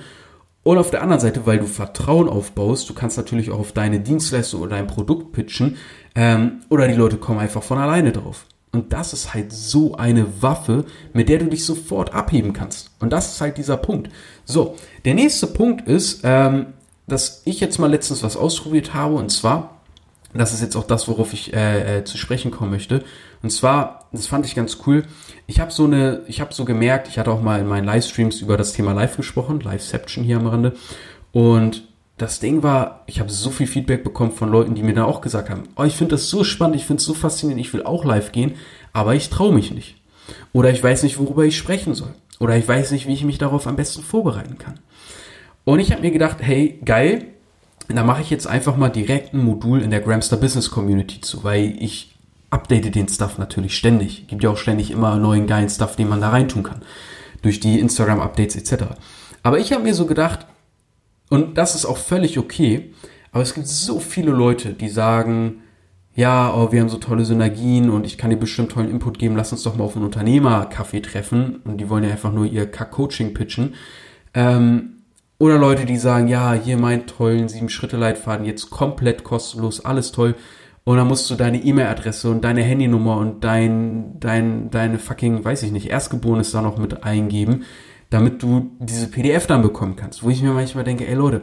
Und 0.67 0.79
auf 0.79 0.91
der 0.91 1.01
anderen 1.01 1.21
Seite, 1.21 1.47
weil 1.47 1.61
du 1.61 1.67
Vertrauen 1.67 2.29
aufbaust, 2.29 2.91
du 2.91 2.93
kannst 2.93 3.17
natürlich 3.17 3.53
auch 3.53 3.61
auf 3.61 3.71
deine 3.71 4.01
Dienstleistung 4.01 4.63
oder 4.63 4.71
dein 4.71 4.89
Produkt 4.89 5.31
pitchen, 5.31 5.77
ähm, 6.17 6.63
oder 6.69 6.89
die 6.89 6.95
Leute 6.95 7.19
kommen 7.19 7.39
einfach 7.39 7.63
von 7.63 7.79
alleine 7.79 8.11
drauf. 8.11 8.47
Und 8.73 8.93
das 8.93 9.13
ist 9.13 9.33
halt 9.33 9.53
so 9.53 9.95
eine 9.95 10.43
Waffe, 10.43 10.85
mit 11.13 11.29
der 11.29 11.39
du 11.39 11.47
dich 11.47 11.65
sofort 11.65 12.13
abheben 12.15 12.53
kannst. 12.53 12.91
Und 12.99 13.13
das 13.13 13.33
ist 13.33 13.41
halt 13.41 13.59
dieser 13.59 13.77
Punkt. 13.77 14.11
So, 14.45 14.75
der 15.05 15.15
nächste 15.15 15.47
Punkt 15.47 15.87
ist, 15.87 16.23
ähm, 16.25 16.75
dass 17.07 17.43
ich 17.45 17.61
jetzt 17.61 17.79
mal 17.79 17.89
letztens 17.89 18.25
was 18.25 18.37
ausprobiert 18.37 18.93
habe, 18.93 19.15
und 19.15 19.31
zwar, 19.31 19.76
das 20.39 20.53
ist 20.53 20.63
jetzt 20.63 20.77
auch 20.77 20.87
das, 20.87 21.09
worauf 21.09 21.33
ich 21.33 21.53
äh, 21.55 21.99
äh, 21.99 22.05
zu 22.05 22.19
sprechen 22.19 22.51
kommen 22.51 22.71
möchte. 22.71 23.05
Und 23.43 23.51
zwar, 23.51 24.09
das 24.13 24.27
fand 24.27 24.47
ich 24.47 24.55
ganz 24.55 24.79
cool. 24.87 25.05
Ich 25.47 25.61
habe 25.61 25.71
so 25.71 25.85
eine, 25.85 26.23
ich 26.27 26.41
habe 26.41 26.55
so 26.55 26.65
gemerkt, 26.65 27.09
ich 27.09 27.19
hatte 27.19 27.31
auch 27.31 27.43
mal 27.43 27.61
in 27.61 27.67
meinen 27.67 27.85
Livestreams 27.85 28.41
über 28.41 28.57
das 28.57 28.73
Thema 28.73 28.93
Live 28.93 29.17
gesprochen, 29.17 29.61
Liveception 29.61 30.25
hier 30.25 30.37
am 30.37 30.47
Rande. 30.47 30.75
Und 31.33 31.87
das 32.19 32.41
Ding 32.41 32.63
war, 32.63 33.03
ich 33.07 33.21
habe 33.21 33.31
so 33.31 33.51
viel 33.51 33.67
Feedback 33.67 34.03
bekommen 34.03 34.33
von 34.33 34.51
Leuten, 34.51 34.75
die 34.75 34.83
mir 34.83 34.95
da 34.95 35.05
auch 35.05 35.21
gesagt 35.21 35.51
haben, 35.51 35.65
oh, 35.77 35.85
ich 35.85 35.97
finde 35.97 36.15
das 36.15 36.31
so 36.31 36.45
spannend, 36.45 36.77
ich 36.77 36.87
finde 36.87 37.01
es 37.01 37.07
so 37.07 37.15
faszinierend, 37.15 37.61
ich 37.61 37.73
will 37.73 37.83
auch 37.83 38.05
live 38.05 38.33
gehen, 38.33 38.55
aber 38.93 39.15
ich 39.15 39.29
traue 39.29 39.53
mich 39.53 39.71
nicht. 39.71 39.97
Oder 40.53 40.71
ich 40.71 40.83
weiß 40.83 41.03
nicht, 41.03 41.19
worüber 41.19 41.45
ich 41.45 41.57
sprechen 41.57 41.95
soll. 41.95 42.15
Oder 42.41 42.57
ich 42.57 42.67
weiß 42.67 42.91
nicht, 42.91 43.07
wie 43.07 43.13
ich 43.13 43.25
mich 43.25 43.39
darauf 43.39 43.67
am 43.67 43.77
besten 43.77 44.03
vorbereiten 44.03 44.59
kann. 44.59 44.81
Und 45.65 45.81
ich 45.81 45.93
habe 45.93 46.03
mir 46.03 46.11
gedacht, 46.11 46.39
hey, 46.41 46.81
geil, 46.85 47.27
da 47.89 48.03
mache 48.03 48.23
ich 48.23 48.31
jetzt 48.31 48.47
einfach 48.47 48.77
mal 48.77 48.89
direkt 48.89 49.33
ein 49.33 49.45
Modul 49.45 49.83
in 49.83 49.91
der 49.91 50.01
Gramstar 50.01 50.39
Business 50.39 50.71
Community 50.71 51.21
zu, 51.21 51.45
weil 51.45 51.77
ich 51.81 52.17
update 52.51 52.95
den 52.95 53.09
Stuff 53.09 53.39
natürlich 53.39 53.77
ständig. 53.77 54.27
Gibt 54.27 54.43
ja 54.43 54.51
auch 54.51 54.57
ständig 54.57 54.91
immer 54.91 55.17
neuen 55.17 55.47
geilen 55.47 55.69
Stuff, 55.69 55.97
den 55.97 56.09
man 56.09 56.21
da 56.21 56.31
reintun 56.31 56.63
kann. 56.63 56.83
Durch 57.43 57.61
die 57.61 57.79
Instagram-Updates 57.79 58.57
etc. 58.57 58.85
Aber 59.43 59.59
ich 59.59 59.73
habe 59.73 59.85
mir 59.85 59.95
so 59.95 60.07
gedacht, 60.07 60.47
und 61.29 61.59
das 61.59 61.75
ist 61.75 61.87
auch 61.87 61.99
völlig 61.99 62.39
okay, 62.39 62.93
aber 63.33 63.43
es 63.43 63.55
gibt 63.55 63.67
so 63.67 64.01
viele 64.01 64.31
Leute, 64.31 64.73
die 64.73 64.89
sagen, 64.89 65.63
ja, 66.15 66.55
oh, 66.55 66.73
wir 66.73 66.81
haben 66.81 66.89
so 66.89 66.97
tolle 66.97 67.25
Synergien 67.25 67.91
und 67.91 68.07
ich 68.07 68.17
kann 68.17 68.31
dir 68.31 68.39
bestimmt 68.39 68.73
tollen 68.73 68.91
Input 68.91 69.19
geben, 69.19 69.37
lass 69.37 69.53
uns 69.53 69.63
doch 69.63 69.77
mal 69.77 69.85
auf 69.85 69.95
einen 69.95 70.07
Unternehmerkaffee 70.07 71.03
treffen 71.03 71.61
und 71.65 71.77
die 71.77 71.91
wollen 71.91 72.05
ja 72.05 72.11
einfach 72.11 72.33
nur 72.33 72.47
ihr 72.47 72.71
Kack-Coaching 72.71 73.35
pitchen. 73.35 73.75
Ähm, 74.33 74.96
oder 75.39 75.59
Leute, 75.59 75.85
die 75.85 75.99
sagen, 75.99 76.29
ja, 76.29 76.55
hier 76.55 76.79
mein 76.79 77.07
tollen 77.07 77.49
Sieben-Schritte-Leitfaden, 77.49 78.47
jetzt 78.47 78.71
komplett 78.71 79.23
kostenlos, 79.23 79.85
alles 79.85 80.13
toll. 80.13 80.35
Und 80.85 80.97
dann 80.97 81.09
musst 81.09 81.29
du 81.29 81.35
deine 81.35 81.63
E-Mail-Adresse 81.63 82.31
und 82.31 82.45
deine 82.45 82.63
Handynummer 82.63 83.19
und 83.19 83.45
dein, 83.45 84.19
dein, 84.21 84.71
deine 84.71 84.99
fucking, 84.99 85.45
weiß 85.45 85.65
ich 85.65 85.73
nicht, 85.73 85.91
Erstgeborenes 85.91 86.53
da 86.53 86.63
noch 86.63 86.79
mit 86.79 87.03
eingeben, 87.05 87.65
damit 88.09 88.43
du 88.43 88.71
diese 88.79 89.09
PDF 89.09 89.47
dann 89.47 89.63
bekommen 89.63 89.97
kannst. 89.97 90.23
Wo 90.23 90.31
ich 90.31 90.43
mir 90.43 90.53
manchmal 90.53 90.85
denke, 90.85 91.07
ey 91.07 91.15
Leute, 91.15 91.43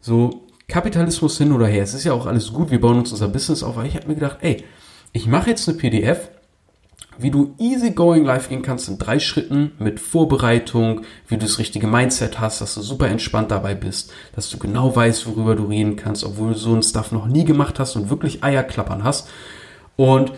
so 0.00 0.46
Kapitalismus 0.68 1.36
hin 1.36 1.52
oder 1.52 1.66
her, 1.66 1.82
es 1.82 1.92
ist 1.92 2.04
ja 2.04 2.12
auch 2.12 2.26
alles 2.26 2.52
gut, 2.52 2.70
wir 2.70 2.80
bauen 2.80 2.98
uns 2.98 3.12
unser 3.12 3.28
Business 3.28 3.62
auf, 3.62 3.76
aber 3.76 3.86
ich 3.86 3.96
habe 3.96 4.06
mir 4.06 4.14
gedacht, 4.14 4.38
ey, 4.40 4.64
ich 5.12 5.26
mache 5.26 5.50
jetzt 5.50 5.68
eine 5.68 5.76
PDF, 5.76 6.30
wie 7.18 7.30
du 7.30 7.54
easy 7.58 7.90
going 7.90 8.24
live 8.24 8.48
gehen 8.48 8.62
kannst 8.62 8.88
in 8.88 8.98
drei 8.98 9.18
Schritten 9.18 9.72
mit 9.78 10.00
Vorbereitung, 10.00 11.02
wie 11.28 11.36
du 11.36 11.46
das 11.46 11.58
richtige 11.58 11.86
Mindset 11.86 12.40
hast, 12.40 12.60
dass 12.60 12.74
du 12.74 12.82
super 12.82 13.08
entspannt 13.08 13.50
dabei 13.50 13.74
bist, 13.74 14.12
dass 14.34 14.50
du 14.50 14.58
genau 14.58 14.94
weißt, 14.94 15.26
worüber 15.26 15.54
du 15.56 15.64
reden 15.64 15.96
kannst, 15.96 16.24
obwohl 16.24 16.52
du 16.52 16.58
so 16.58 16.74
ein 16.74 16.82
Stuff 16.82 17.12
noch 17.12 17.26
nie 17.26 17.44
gemacht 17.44 17.78
hast 17.78 17.96
und 17.96 18.10
wirklich 18.10 18.42
Eierklappern 18.42 19.04
hast. 19.04 19.28
Und 19.96 20.32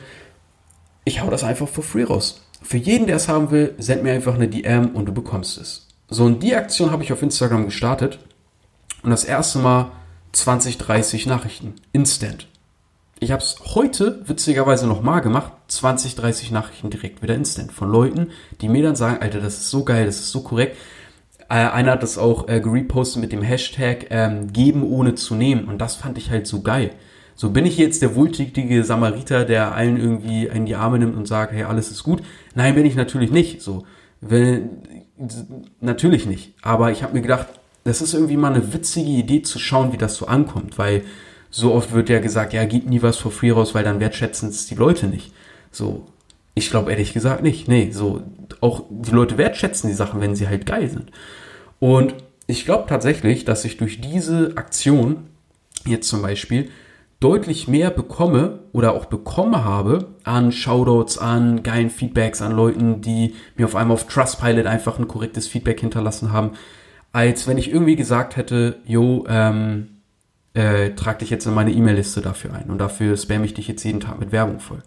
ich 1.05 1.23
hau 1.23 1.31
das 1.31 1.45
einfach 1.45 1.69
for 1.69 1.85
free 1.85 2.05
raus. 2.05 2.43
Für 2.63 2.79
jeden, 2.79 3.07
der 3.07 3.17
es 3.17 3.29
haben 3.29 3.51
will, 3.51 3.75
send 3.79 4.03
mir 4.03 4.13
einfach 4.13 4.35
eine 4.35 4.49
DM 4.49 4.95
und 4.95 5.07
du 5.07 5.13
bekommst 5.13 5.59
es. 5.59 5.87
So, 6.09 6.25
und 6.25 6.43
die 6.43 6.55
Aktion 6.55 6.91
habe 6.91 7.03
ich 7.03 7.13
auf 7.13 7.23
Instagram 7.23 7.65
gestartet 7.65 8.19
und 9.03 9.11
das 9.11 9.25
erste 9.25 9.59
Mal 9.59 9.93
20, 10.33 10.79
30 10.79 11.27
Nachrichten. 11.27 11.75
Instant. 11.93 12.49
Ich 13.19 13.33
habe 13.33 13.43
es 13.43 13.57
heute 13.75 14.21
witzigerweise 14.27 14.87
nochmal 14.87 15.23
gemacht. 15.23 15.53
20, 15.69 16.17
30 16.17 16.51
Nachrichten 16.51 16.91
direkt 16.91 17.23
wieder 17.23 17.35
instant 17.35 17.73
von 17.73 17.91
Leuten, 17.91 18.29
die 18.61 18.69
mir 18.69 18.83
dann 18.83 18.95
sagen, 18.95 19.23
Alter, 19.23 19.41
das 19.41 19.57
ist 19.57 19.71
so 19.71 19.85
geil, 19.85 20.05
das 20.05 20.17
ist 20.17 20.33
so 20.33 20.43
korrekt. 20.43 20.77
Äh, 21.49 21.55
einer 21.55 21.93
hat 21.93 22.03
das 22.03 22.19
auch 22.19 22.49
äh, 22.49 22.61
gerepostet 22.61 23.23
mit 23.23 23.33
dem 23.33 23.41
Hashtag 23.41 24.09
ähm, 24.11 24.53
geben 24.53 24.83
ohne 24.83 25.15
zu 25.15 25.35
nehmen. 25.35 25.65
Und 25.65 25.79
das 25.79 25.95
fand 25.95 26.19
ich 26.19 26.31
halt 26.31 26.47
so 26.47 26.61
geil. 26.61 26.91
So 27.35 27.51
bin 27.51 27.65
ich 27.65 27.79
jetzt 27.79 28.03
der 28.03 28.15
wohltätige 28.17 28.85
Samariter, 28.85 29.47
der 29.47 29.75
allen 29.75 29.97
irgendwie 29.97 30.47
in 30.47 30.67
die 30.67 30.75
Arme 30.75 30.99
nimmt 30.99 31.17
und 31.17 31.27
sagt, 31.27 31.53
hey, 31.53 31.65
alles 31.65 31.91
ist 31.91 32.03
gut. 32.03 32.23
Nein, 32.55 32.75
bin 32.75 32.85
ich 32.85 32.97
natürlich 32.97 33.31
nicht. 33.31 33.63
So, 33.63 33.87
wenn, 34.21 34.83
natürlich 35.81 36.27
nicht. 36.27 36.53
Aber 36.61 36.91
ich 36.91 37.03
habe 37.03 37.15
mir 37.15 37.23
gedacht, 37.23 37.47
das 37.85 38.03
ist 38.03 38.13
irgendwie 38.13 38.37
mal 38.37 38.53
eine 38.53 38.75
witzige 38.75 39.09
Idee 39.11 39.41
zu 39.41 39.59
schauen, 39.59 39.93
wie 39.93 39.99
das 39.99 40.17
so 40.17 40.27
ankommt, 40.27 40.77
weil 40.77 41.03
so 41.51 41.75
oft 41.75 41.93
wird 41.93 42.09
ja 42.09 42.21
gesagt, 42.21 42.53
ja, 42.53 42.65
gib 42.65 42.89
nie 42.89 43.03
was 43.03 43.17
for 43.17 43.33
free 43.33 43.51
raus, 43.51 43.75
weil 43.75 43.85
dann 43.85 44.01
wertschätzen 44.01 44.49
es 44.49 44.67
die 44.67 44.75
Leute 44.75 45.07
nicht. 45.07 45.33
So, 45.71 46.07
ich 46.55 46.71
glaube 46.71 46.91
ehrlich 46.91 47.13
gesagt 47.13 47.43
nicht. 47.43 47.69
Nee, 47.69 47.91
so, 47.93 48.23
auch 48.61 48.85
die 48.91 49.13
Leute 49.13 49.39
wertschätzen 49.39 49.89
die 49.89 49.97
Sachen, 49.97 50.21
wenn 50.21 50.35
sie 50.35 50.49
halt 50.49 50.67
geil 50.67 50.89
sind. 50.89 51.11
Und 51.79 52.15
ich 52.47 52.65
glaube 52.65 52.87
tatsächlich, 52.89 53.45
dass 53.45 53.65
ich 53.65 53.77
durch 53.77 54.01
diese 54.01 54.53
Aktion 54.57 55.27
jetzt 55.85 56.09
zum 56.09 56.23
Beispiel 56.23 56.71
deutlich 57.21 57.67
mehr 57.67 57.91
bekomme 57.91 58.61
oder 58.73 58.93
auch 58.93 59.07
bekommen 59.07 59.65
habe 59.65 60.09
an 60.25 60.53
Shoutouts, 60.53 61.19
an 61.19 61.63
geilen 61.63 61.91
Feedbacks, 61.91 62.43
an 62.43 62.53
Leuten, 62.53 63.01
die 63.01 63.35
mir 63.57 63.67
auf 63.67 63.75
einmal 63.75 63.95
auf 63.95 64.07
Trustpilot 64.07 64.67
einfach 64.67 64.99
ein 64.99 65.09
korrektes 65.09 65.49
Feedback 65.49 65.81
hinterlassen 65.81 66.33
haben, 66.33 66.53
als 67.13 67.47
wenn 67.47 67.59
ich 67.59 67.71
irgendwie 67.71 67.97
gesagt 67.97 68.37
hätte, 68.37 68.81
yo, 68.87 69.25
ähm, 69.29 69.96
äh, 70.57 70.95
trag 70.95 71.19
dich 71.19 71.29
jetzt 71.29 71.47
in 71.47 71.55
meine 71.55 71.71
E-Mail-Liste 71.71 72.23
dafür 72.23 72.55
ein 72.55 72.71
und 72.71 72.79
dafür 72.79 73.17
spam 73.17 73.45
ich 73.45 73.53
dich 73.53 73.69
jetzt 73.69 73.85
jeden 73.85 74.01
Tag 74.01 74.19
mit 74.19 74.33
Werbung 74.33 74.59
voll. 74.59 74.83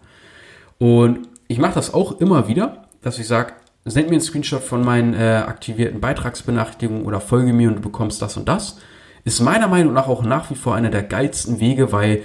Und 0.78 1.28
ich 1.46 1.58
mache 1.58 1.74
das 1.74 1.94
auch 1.94 2.20
immer 2.20 2.48
wieder, 2.48 2.88
dass 3.02 3.18
ich 3.18 3.28
sage, 3.28 3.52
send 3.84 4.08
mir 4.08 4.14
einen 4.14 4.20
Screenshot 4.20 4.62
von 4.62 4.84
meinen 4.84 5.14
äh, 5.14 5.44
aktivierten 5.46 6.00
Beitragsbenachrichtigungen 6.00 7.04
oder 7.04 7.20
folge 7.20 7.52
mir 7.52 7.68
und 7.68 7.76
du 7.76 7.82
bekommst 7.82 8.20
das 8.20 8.36
und 8.36 8.48
das. 8.48 8.78
Ist 9.24 9.40
meiner 9.40 9.68
Meinung 9.68 9.92
nach 9.92 10.08
auch 10.08 10.22
nach 10.22 10.50
wie 10.50 10.54
vor 10.54 10.74
einer 10.74 10.90
der 10.90 11.02
geilsten 11.02 11.60
Wege, 11.60 11.92
weil 11.92 12.22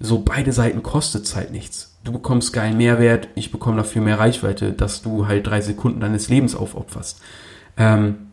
so 0.00 0.20
beide 0.20 0.52
Seiten 0.52 0.82
kostet 0.82 1.34
halt 1.36 1.50
nichts. 1.50 1.98
Du 2.04 2.12
bekommst 2.12 2.52
geilen 2.52 2.78
Mehrwert, 2.78 3.28
ich 3.34 3.50
bekomme 3.50 3.76
dafür 3.76 4.00
mehr 4.00 4.18
Reichweite, 4.18 4.72
dass 4.72 5.02
du 5.02 5.26
halt 5.26 5.46
drei 5.46 5.60
Sekunden 5.60 6.00
deines 6.00 6.28
Lebens 6.28 6.54
aufopferst. 6.54 7.20
Ähm, 7.76 8.27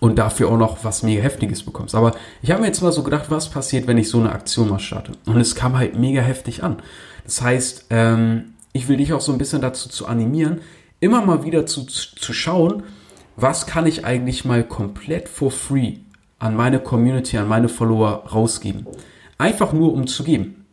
und 0.00 0.16
dafür 0.18 0.48
auch 0.50 0.58
noch 0.58 0.84
was 0.84 1.02
mega 1.02 1.22
Heftiges 1.22 1.62
bekommst. 1.62 1.94
Aber 1.94 2.14
ich 2.42 2.50
habe 2.50 2.60
mir 2.60 2.66
jetzt 2.68 2.82
mal 2.82 2.92
so 2.92 3.02
gedacht, 3.02 3.26
was 3.30 3.50
passiert, 3.50 3.86
wenn 3.86 3.98
ich 3.98 4.08
so 4.08 4.18
eine 4.18 4.32
Aktion 4.32 4.68
mal 4.68 4.78
starte? 4.78 5.12
Und 5.26 5.38
es 5.38 5.54
kam 5.54 5.76
halt 5.76 5.98
mega 5.98 6.20
heftig 6.20 6.62
an. 6.62 6.76
Das 7.24 7.42
heißt, 7.42 7.86
ähm, 7.90 8.54
ich 8.72 8.88
will 8.88 8.98
dich 8.98 9.12
auch 9.12 9.20
so 9.20 9.32
ein 9.32 9.38
bisschen 9.38 9.62
dazu 9.62 9.88
zu 9.88 10.06
animieren, 10.06 10.60
immer 11.00 11.24
mal 11.24 11.44
wieder 11.44 11.66
zu, 11.66 11.84
zu 11.84 12.32
schauen, 12.32 12.82
was 13.36 13.66
kann 13.66 13.86
ich 13.86 14.04
eigentlich 14.04 14.44
mal 14.44 14.64
komplett 14.64 15.28
for 15.28 15.50
free 15.50 15.98
an 16.38 16.54
meine 16.54 16.80
Community, 16.80 17.38
an 17.38 17.48
meine 17.48 17.68
Follower 17.68 18.24
rausgeben. 18.32 18.86
Einfach 19.38 19.72
nur, 19.72 19.92
um 19.92 20.06
zu 20.06 20.24
geben. 20.24 20.66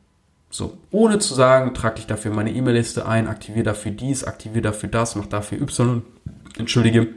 So, 0.49 0.77
ohne 0.91 1.17
zu 1.19 1.33
sagen, 1.33 1.73
trag 1.73 1.95
dich 1.95 2.05
dafür 2.05 2.31
meine 2.31 2.51
E-Mail-Liste 2.51 3.07
ein, 3.07 3.27
aktiviere 3.27 3.63
dafür 3.63 3.91
dies, 3.91 4.23
aktiviere 4.23 4.61
dafür 4.61 4.89
das, 4.89 5.15
mach 5.15 5.25
dafür 5.25 5.59
Y. 5.59 6.03
Entschuldige. 6.57 7.07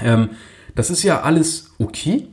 Ähm, 0.00 0.30
das 0.74 0.90
ist 0.90 1.02
ja 1.02 1.22
alles 1.22 1.70
okay, 1.78 2.28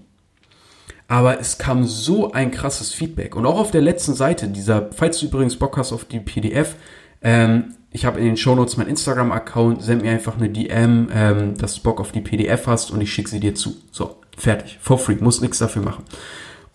aber 1.08 1.40
es 1.40 1.58
kam 1.58 1.86
so 1.86 2.32
ein 2.32 2.52
krasses 2.52 2.94
Feedback. 2.94 3.36
Und 3.36 3.46
auch 3.46 3.60
auf 3.60 3.72
der 3.72 3.82
letzten 3.82 4.14
Seite 4.14 4.48
dieser, 4.48 4.92
falls 4.92 5.20
du 5.20 5.26
übrigens 5.26 5.56
Bock 5.56 5.78
hast 5.78 5.92
auf 5.92 6.06
die 6.06 6.20
PDF, 6.20 6.76
ähm, 7.22 7.76
ich 7.92 8.06
habe 8.06 8.20
in 8.20 8.26
den 8.26 8.38
Shownotes 8.38 8.78
mein 8.78 8.88
Instagram-Account, 8.88 9.82
send 9.82 10.04
mir 10.04 10.12
einfach 10.12 10.38
eine 10.38 10.50
DM, 10.50 11.10
ähm, 11.12 11.58
dass 11.58 11.76
du 11.76 11.82
Bock 11.82 12.00
auf 12.00 12.12
die 12.12 12.22
PDF 12.22 12.68
hast 12.68 12.92
und 12.92 13.02
ich 13.02 13.12
schicke 13.12 13.30
sie 13.30 13.40
dir 13.40 13.56
zu. 13.56 13.76
So, 13.92 14.18
fertig. 14.38 14.78
For 14.82 15.00
free, 15.00 15.16
muss 15.20 15.42
nichts 15.42 15.58
dafür 15.58 15.82
machen. 15.82 16.04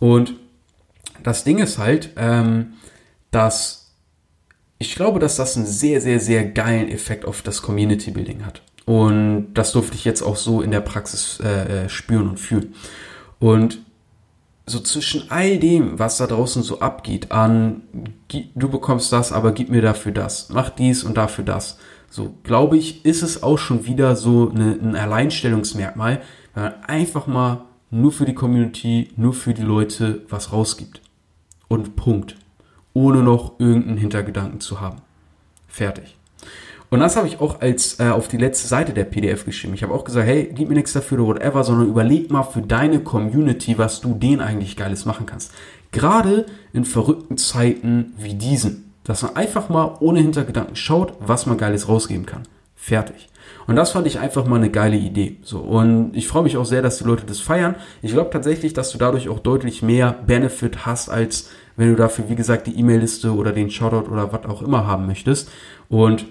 Und 0.01 0.35
das 1.23 1.45
Ding 1.45 1.59
ist 1.59 1.79
halt, 1.79 2.11
ähm, 2.17 2.75
dass 3.31 3.93
ich 4.79 4.97
glaube, 4.97 5.21
dass 5.21 5.37
das 5.37 5.57
einen 5.57 5.67
sehr, 5.67 6.01
sehr, 6.01 6.19
sehr 6.19 6.45
geilen 6.45 6.89
Effekt 6.89 7.25
auf 7.25 7.43
das 7.43 7.63
Community 7.63 8.11
Building 8.11 8.45
hat. 8.45 8.63
Und 8.85 9.55
das 9.55 9.73
durfte 9.73 9.97
ich 9.97 10.05
jetzt 10.05 10.23
auch 10.23 10.37
so 10.37 10.61
in 10.61 10.71
der 10.71 10.81
Praxis 10.81 11.41
äh, 11.43 11.85
äh, 11.85 11.89
spüren 11.89 12.29
und 12.29 12.41
fühlen. 12.41 12.75
Und 13.39 13.79
so 14.67 14.81
zwischen 14.81 15.31
all 15.31 15.59
dem, 15.59 15.99
was 15.99 16.17
da 16.19 16.27
draußen 16.27 16.63
so 16.63 16.81
abgeht, 16.81 17.33
an 17.33 17.83
du 18.55 18.69
bekommst 18.69 19.13
das, 19.13 19.33
aber 19.33 19.53
gib 19.53 19.69
mir 19.69 19.83
dafür 19.83 20.13
das, 20.13 20.49
mach 20.49 20.71
dies 20.71 21.05
und 21.05 21.17
dafür 21.17 21.45
das. 21.45 21.79
So, 22.09 22.35
glaube 22.45 22.77
ich, 22.77 23.05
ist 23.05 23.23
es 23.23 23.43
auch 23.43 23.59
schon 23.59 23.87
wieder 23.87 24.17
so 24.17 24.51
eine, 24.51 24.79
ein 24.81 24.97
Alleinstellungsmerkmal, 24.97 26.23
wenn 26.55 26.63
man 26.63 26.85
einfach 26.85 27.27
mal 27.27 27.63
nur 27.91 28.13
für 28.13 28.25
die 28.25 28.35
Community, 28.35 29.11
nur 29.17 29.35
für 29.35 29.55
die 29.55 29.63
Leute 29.63 30.23
was 30.29 30.53
rausgibt. 30.53 31.01
Und 31.69 31.97
Punkt. 31.97 32.37
Ohne 32.93 33.23
noch 33.23 33.59
irgendeinen 33.59 33.99
Hintergedanken 33.99 34.61
zu 34.61 34.81
haben. 34.81 35.03
Fertig. 35.67 36.17
Und 36.95 37.01
das 37.01 37.17
habe 37.17 37.27
ich 37.27 37.41
auch 37.41 37.61
als 37.61 37.99
äh, 37.99 38.11
auf 38.11 38.29
die 38.29 38.37
letzte 38.37 38.69
Seite 38.69 38.93
der 38.93 39.03
PDF 39.03 39.45
geschrieben. 39.45 39.75
Ich 39.75 39.83
habe 39.83 39.93
auch 39.93 40.05
gesagt, 40.05 40.29
hey, 40.29 40.49
gib 40.55 40.69
mir 40.69 40.77
nichts 40.77 40.93
dafür 40.93 41.19
oder 41.19 41.27
whatever, 41.27 41.65
sondern 41.65 41.89
überleg 41.89 42.31
mal 42.31 42.45
für 42.45 42.63
deine 42.63 43.01
Community, 43.01 43.77
was 43.79 44.01
du 44.01 44.15
denen 44.15 44.41
eigentlich 44.41 44.77
Geiles 44.77 45.05
machen 45.05 45.27
kannst. 45.27 45.51
Gerade 45.91 46.47
in 46.73 46.85
verrückten 46.85 47.37
Zeiten 47.37 48.15
wie 48.17 48.35
diesen. 48.35 48.93
Dass 49.03 49.23
man 49.23 49.35
einfach 49.35 49.69
mal 49.69 49.97
ohne 49.99 50.21
Hintergedanken 50.21 50.77
schaut, 50.77 51.15
was 51.19 51.47
man 51.47 51.59
Geiles 51.59 51.89
rausgeben 51.89 52.27
kann. 52.27 52.43
Fertig. 52.77 53.29
Und 53.67 53.75
das 53.75 53.91
fand 53.91 54.07
ich 54.07 54.21
einfach 54.21 54.47
mal 54.47 54.55
eine 54.55 54.71
geile 54.71 54.97
Idee. 54.97 55.39
So, 55.43 55.59
und 55.59 56.17
ich 56.17 56.29
freue 56.29 56.45
mich 56.45 56.57
auch 56.57 56.65
sehr, 56.65 56.81
dass 56.81 56.99
die 56.99 57.05
Leute 57.05 57.27
das 57.27 57.41
feiern. 57.41 57.75
Ich 58.03 58.13
glaube 58.13 58.31
tatsächlich, 58.31 58.73
dass 58.73 58.93
du 58.93 58.99
dadurch 58.99 59.29
auch 59.29 59.41
deutlich 59.41 59.83
mehr 59.83 60.13
Benefit 60.13 60.87
hast, 60.87 61.09
als 61.09 61.51
wenn 61.75 61.91
du 61.91 61.97
dafür, 61.97 62.29
wie 62.29 62.37
gesagt, 62.37 62.69
die 62.69 62.79
E-Mail-Liste 62.79 63.35
oder 63.35 63.51
den 63.51 63.69
Shoutout 63.69 64.09
oder 64.13 64.33
was 64.33 64.45
auch 64.45 64.63
immer 64.63 64.87
haben 64.87 65.09
möchtest. 65.09 65.51
Und 65.89 66.27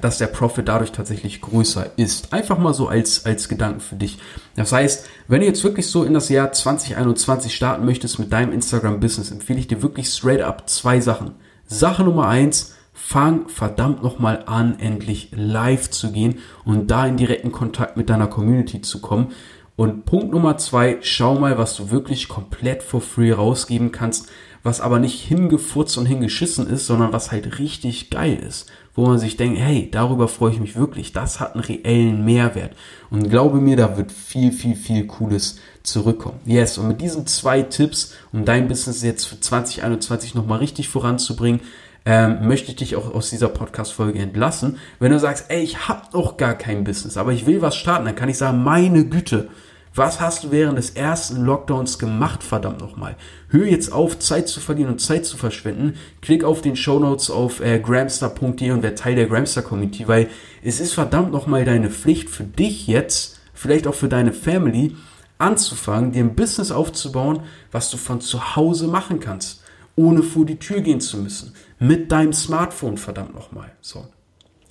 dass 0.00 0.18
der 0.18 0.28
Profit 0.28 0.68
dadurch 0.68 0.92
tatsächlich 0.92 1.40
größer 1.40 1.90
ist. 1.96 2.32
Einfach 2.32 2.58
mal 2.58 2.74
so 2.74 2.88
als, 2.88 3.26
als 3.26 3.48
Gedanken 3.48 3.80
für 3.80 3.96
dich. 3.96 4.18
Das 4.56 4.72
heißt, 4.72 5.06
wenn 5.28 5.40
du 5.40 5.46
jetzt 5.46 5.64
wirklich 5.64 5.88
so 5.88 6.04
in 6.04 6.14
das 6.14 6.28
Jahr 6.28 6.52
2021 6.52 7.54
starten 7.54 7.84
möchtest 7.84 8.18
mit 8.18 8.32
deinem 8.32 8.52
Instagram-Business, 8.52 9.30
empfehle 9.30 9.58
ich 9.58 9.68
dir 9.68 9.82
wirklich 9.82 10.08
straight 10.08 10.42
up 10.42 10.68
zwei 10.68 11.00
Sachen. 11.00 11.32
Sache 11.66 12.04
Nummer 12.04 12.28
eins, 12.28 12.74
fang 12.92 13.48
verdammt 13.48 14.02
nochmal 14.02 14.44
an, 14.46 14.78
endlich 14.78 15.30
live 15.32 15.90
zu 15.90 16.12
gehen 16.12 16.38
und 16.64 16.90
da 16.90 17.06
in 17.06 17.16
direkten 17.16 17.52
Kontakt 17.52 17.96
mit 17.96 18.10
deiner 18.10 18.26
Community 18.28 18.80
zu 18.82 19.00
kommen. 19.00 19.32
Und 19.76 20.04
Punkt 20.04 20.32
Nummer 20.32 20.58
zwei, 20.58 20.98
schau 21.00 21.36
mal, 21.36 21.56
was 21.58 21.74
du 21.76 21.90
wirklich 21.90 22.28
komplett 22.28 22.82
for 22.82 23.00
free 23.00 23.32
rausgeben 23.32 23.92
kannst, 23.92 24.28
was 24.62 24.80
aber 24.80 24.98
nicht 24.98 25.20
hingefurzt 25.22 25.96
und 25.96 26.06
hingeschissen 26.06 26.68
ist, 26.68 26.86
sondern 26.86 27.12
was 27.12 27.32
halt 27.32 27.58
richtig 27.58 28.10
geil 28.10 28.38
ist 28.46 28.70
wo 28.94 29.06
man 29.06 29.18
sich 29.18 29.36
denkt, 29.36 29.58
hey, 29.58 29.88
darüber 29.90 30.28
freue 30.28 30.52
ich 30.52 30.60
mich 30.60 30.76
wirklich, 30.76 31.12
das 31.12 31.40
hat 31.40 31.54
einen 31.54 31.64
reellen 31.64 32.24
Mehrwert. 32.24 32.74
Und 33.10 33.30
glaube 33.30 33.60
mir, 33.60 33.76
da 33.76 33.96
wird 33.96 34.10
viel, 34.12 34.52
viel, 34.52 34.74
viel 34.74 35.06
Cooles 35.06 35.58
zurückkommen. 35.82 36.40
Yes, 36.44 36.76
und 36.76 36.88
mit 36.88 37.00
diesen 37.00 37.26
zwei 37.26 37.62
Tipps, 37.62 38.14
um 38.32 38.44
dein 38.44 38.68
Business 38.68 39.02
jetzt 39.02 39.26
für 39.26 39.40
2021 39.40 40.34
nochmal 40.34 40.58
richtig 40.58 40.88
voranzubringen, 40.88 41.60
ähm, 42.04 42.46
möchte 42.46 42.70
ich 42.70 42.76
dich 42.76 42.96
auch 42.96 43.14
aus 43.14 43.30
dieser 43.30 43.48
Podcast-Folge 43.48 44.18
entlassen. 44.18 44.78
Wenn 44.98 45.12
du 45.12 45.18
sagst, 45.18 45.46
ey, 45.48 45.62
ich 45.62 45.88
habe 45.88 46.02
noch 46.12 46.36
gar 46.36 46.54
kein 46.54 46.84
Business, 46.84 47.16
aber 47.16 47.32
ich 47.32 47.46
will 47.46 47.62
was 47.62 47.76
starten, 47.76 48.06
dann 48.06 48.16
kann 48.16 48.28
ich 48.28 48.38
sagen, 48.38 48.62
meine 48.62 49.04
Güte, 49.04 49.48
was 49.94 50.20
hast 50.20 50.44
du 50.44 50.52
während 50.52 50.78
des 50.78 50.90
ersten 50.90 51.44
Lockdowns 51.44 51.98
gemacht, 51.98 52.44
verdammt 52.44 52.80
nochmal? 52.80 53.16
Hör 53.48 53.66
jetzt 53.66 53.92
auf, 53.92 54.20
Zeit 54.20 54.48
zu 54.48 54.60
verlieren 54.60 54.92
und 54.92 55.00
Zeit 55.00 55.26
zu 55.26 55.36
verschwenden. 55.36 55.94
Klick 56.22 56.44
auf 56.44 56.62
den 56.62 56.76
Show 56.76 57.00
Notes 57.00 57.28
auf 57.28 57.60
äh, 57.60 57.80
gramstar.de 57.80 58.70
und 58.70 58.84
wer 58.84 58.94
Teil 58.94 59.16
der 59.16 59.26
Gramstar 59.26 59.64
Community, 59.64 60.06
weil 60.06 60.28
es 60.62 60.78
ist 60.78 60.92
verdammt 60.92 61.32
nochmal 61.32 61.64
deine 61.64 61.90
Pflicht 61.90 62.30
für 62.30 62.44
dich 62.44 62.86
jetzt, 62.86 63.40
vielleicht 63.52 63.88
auch 63.88 63.94
für 63.94 64.08
deine 64.08 64.32
Family, 64.32 64.94
anzufangen, 65.38 66.12
dir 66.12 66.22
ein 66.22 66.36
Business 66.36 66.70
aufzubauen, 66.70 67.40
was 67.72 67.90
du 67.90 67.96
von 67.96 68.20
zu 68.20 68.54
Hause 68.54 68.86
machen 68.86 69.18
kannst, 69.18 69.62
ohne 69.96 70.22
vor 70.22 70.46
die 70.46 70.58
Tür 70.58 70.82
gehen 70.82 71.00
zu 71.00 71.18
müssen. 71.18 71.52
Mit 71.82 72.12
deinem 72.12 72.34
Smartphone, 72.34 72.98
verdammt 72.98 73.34
nochmal. 73.34 73.72
So. 73.80 74.06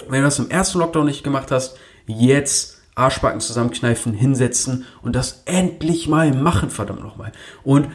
Wenn 0.08 0.22
du 0.22 0.28
das 0.28 0.38
im 0.38 0.52
ersten 0.52 0.78
Lockdown 0.78 1.08
nicht 1.08 1.24
gemacht 1.24 1.50
hast, 1.50 1.76
jetzt 2.06 2.78
Arschbacken 2.94 3.42
zusammenkneifen, 3.42 4.14
hinsetzen 4.14 4.86
und 5.02 5.16
das 5.16 5.42
endlich 5.46 6.08
mal 6.08 6.32
machen, 6.34 6.70
verdammt 6.70 7.02
nochmal. 7.02 7.32
Und 7.64 7.88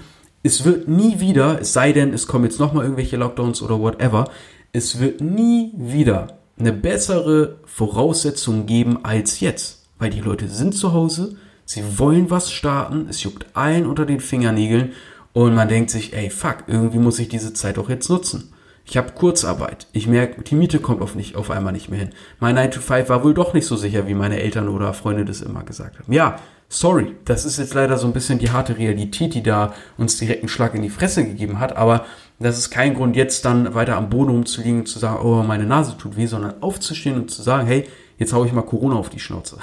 es 0.42 0.64
wird 0.64 0.88
nie 0.88 1.21
wieder, 1.21 1.61
es 1.61 1.73
sei 1.73 1.92
denn, 1.92 2.12
es 2.12 2.26
kommen 2.26 2.44
jetzt 2.44 2.59
nochmal 2.59 2.85
irgendwelche 2.85 3.16
Lockdowns 3.16 3.62
oder 3.62 3.78
whatever, 3.78 4.28
es 4.73 4.99
wird 4.99 5.21
nie 5.21 5.73
wieder 5.76 6.38
eine 6.59 6.73
bessere 6.73 7.61
Voraussetzung 7.66 8.66
geben 8.66 9.04
als 9.04 9.38
jetzt. 9.38 9.87
Weil 9.99 10.11
die 10.11 10.21
Leute 10.21 10.49
sind 10.49 10.75
zu 10.75 10.92
Hause, 10.92 11.37
sie 11.64 11.99
wollen 12.00 12.30
was 12.30 12.50
starten, 12.50 13.06
es 13.09 13.23
juckt 13.23 13.47
allen 13.54 13.87
unter 13.87 14.06
den 14.06 14.18
Fingernägeln 14.18 14.92
und 15.33 15.54
man 15.54 15.68
denkt 15.68 15.90
sich, 15.90 16.14
ey, 16.14 16.30
fuck, 16.30 16.64
irgendwie 16.66 16.99
muss 16.99 17.21
ich 17.21 17.28
diese 17.28 17.54
Zeit 17.54 17.78
auch 17.78 17.88
jetzt 17.88 18.11
nutzen. 18.11 18.53
Ich 18.86 18.96
habe 18.96 19.12
Kurzarbeit. 19.12 19.86
Ich 19.92 20.06
merke, 20.06 20.42
die 20.42 20.54
Miete 20.54 20.78
kommt 20.78 21.00
auf, 21.00 21.14
nicht, 21.14 21.36
auf 21.36 21.50
einmal 21.50 21.72
nicht 21.72 21.88
mehr 21.88 21.98
hin. 21.98 22.10
Mein 22.38 22.54
9 22.54 22.70
to 22.70 22.80
5 22.80 23.08
war 23.08 23.24
wohl 23.24 23.34
doch 23.34 23.54
nicht 23.54 23.66
so 23.66 23.76
sicher, 23.76 24.06
wie 24.06 24.14
meine 24.14 24.40
Eltern 24.40 24.68
oder 24.68 24.92
Freunde 24.92 25.24
das 25.24 25.40
immer 25.40 25.62
gesagt 25.62 25.98
haben. 25.98 26.12
Ja, 26.12 26.36
sorry, 26.68 27.14
das 27.24 27.44
ist 27.44 27.58
jetzt 27.58 27.74
leider 27.74 27.96
so 27.96 28.06
ein 28.06 28.12
bisschen 28.12 28.38
die 28.38 28.50
harte 28.50 28.76
Realität, 28.76 29.34
die 29.34 29.42
da 29.42 29.72
uns 29.96 30.18
direkt 30.18 30.40
einen 30.40 30.48
Schlag 30.48 30.74
in 30.74 30.82
die 30.82 30.90
Fresse 30.90 31.24
gegeben 31.24 31.60
hat, 31.60 31.76
aber 31.76 32.04
das 32.38 32.58
ist 32.58 32.70
kein 32.70 32.94
Grund, 32.94 33.16
jetzt 33.16 33.44
dann 33.44 33.74
weiter 33.74 33.96
am 33.96 34.10
Boden 34.10 34.30
rumzuliegen 34.30 34.80
und 34.80 34.86
zu 34.86 34.98
sagen, 34.98 35.24
oh, 35.24 35.42
meine 35.42 35.64
Nase 35.64 35.96
tut 35.96 36.16
weh, 36.16 36.26
sondern 36.26 36.62
aufzustehen 36.62 37.16
und 37.16 37.30
zu 37.30 37.42
sagen, 37.42 37.66
hey, 37.66 37.84
jetzt 38.18 38.32
hau 38.32 38.44
ich 38.44 38.52
mal 38.52 38.62
Corona 38.62 38.96
auf 38.96 39.08
die 39.08 39.20
Schnauze. 39.20 39.58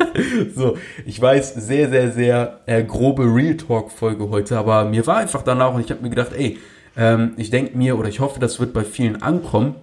so, 0.54 0.76
ich 1.04 1.20
weiß, 1.20 1.54
sehr, 1.54 1.90
sehr, 1.90 2.12
sehr 2.12 2.60
äh, 2.66 2.84
grobe 2.84 3.24
Real 3.24 3.56
Talk-Folge 3.56 4.30
heute, 4.30 4.56
aber 4.56 4.84
mir 4.84 5.06
war 5.06 5.18
einfach 5.18 5.42
danach 5.42 5.74
und 5.74 5.84
ich 5.84 5.90
habe 5.90 6.02
mir 6.02 6.10
gedacht, 6.10 6.32
ey, 6.32 6.58
ähm, 6.96 7.32
ich 7.36 7.50
denke 7.50 7.76
mir 7.76 7.98
oder 7.98 8.08
ich 8.08 8.20
hoffe, 8.20 8.40
das 8.40 8.60
wird 8.60 8.72
bei 8.72 8.84
vielen 8.84 9.22
ankommen 9.22 9.74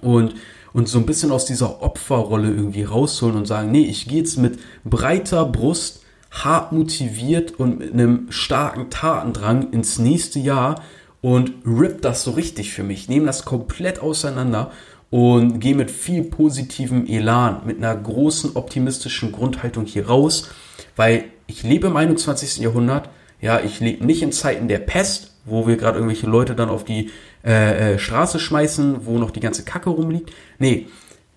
und 0.00 0.34
und 0.72 0.88
so 0.88 0.98
ein 0.98 1.06
bisschen 1.06 1.32
aus 1.32 1.44
dieser 1.44 1.82
Opferrolle 1.82 2.48
irgendwie 2.48 2.84
rausholen 2.84 3.36
und 3.36 3.46
sagen, 3.46 3.70
nee, 3.70 3.84
ich 3.84 4.08
gehe 4.08 4.18
jetzt 4.18 4.38
mit 4.38 4.58
breiter 4.84 5.44
Brust, 5.44 6.02
hart 6.30 6.72
motiviert 6.72 7.58
und 7.58 7.78
mit 7.78 7.92
einem 7.92 8.26
starken 8.30 8.88
Tatendrang 8.88 9.70
ins 9.72 9.98
nächste 9.98 10.38
Jahr 10.38 10.82
und 11.20 11.52
rip 11.66 12.00
das 12.00 12.24
so 12.24 12.32
richtig 12.32 12.72
für 12.72 12.82
mich, 12.82 13.08
nehme 13.08 13.26
das 13.26 13.44
komplett 13.44 14.00
auseinander 14.00 14.70
und 15.10 15.60
gehe 15.60 15.74
mit 15.74 15.90
viel 15.90 16.22
positivem 16.22 17.06
Elan, 17.06 17.62
mit 17.66 17.76
einer 17.76 17.94
großen 17.94 18.56
optimistischen 18.56 19.30
Grundhaltung 19.30 19.84
hier 19.84 20.06
raus, 20.06 20.48
weil 20.96 21.24
ich 21.46 21.62
lebe 21.64 21.88
im 21.88 21.96
21. 21.96 22.58
Jahrhundert, 22.58 23.10
ja, 23.42 23.60
ich 23.60 23.80
lebe 23.80 24.06
nicht 24.06 24.22
in 24.22 24.32
Zeiten 24.32 24.68
der 24.68 24.78
Pest, 24.78 25.31
wo 25.44 25.66
wir 25.66 25.76
gerade 25.76 25.98
irgendwelche 25.98 26.26
Leute 26.26 26.54
dann 26.54 26.68
auf 26.68 26.84
die 26.84 27.10
äh, 27.44 27.94
äh, 27.94 27.98
Straße 27.98 28.38
schmeißen, 28.38 29.06
wo 29.06 29.18
noch 29.18 29.30
die 29.30 29.40
ganze 29.40 29.64
Kacke 29.64 29.90
rumliegt. 29.90 30.30
Nee, 30.58 30.88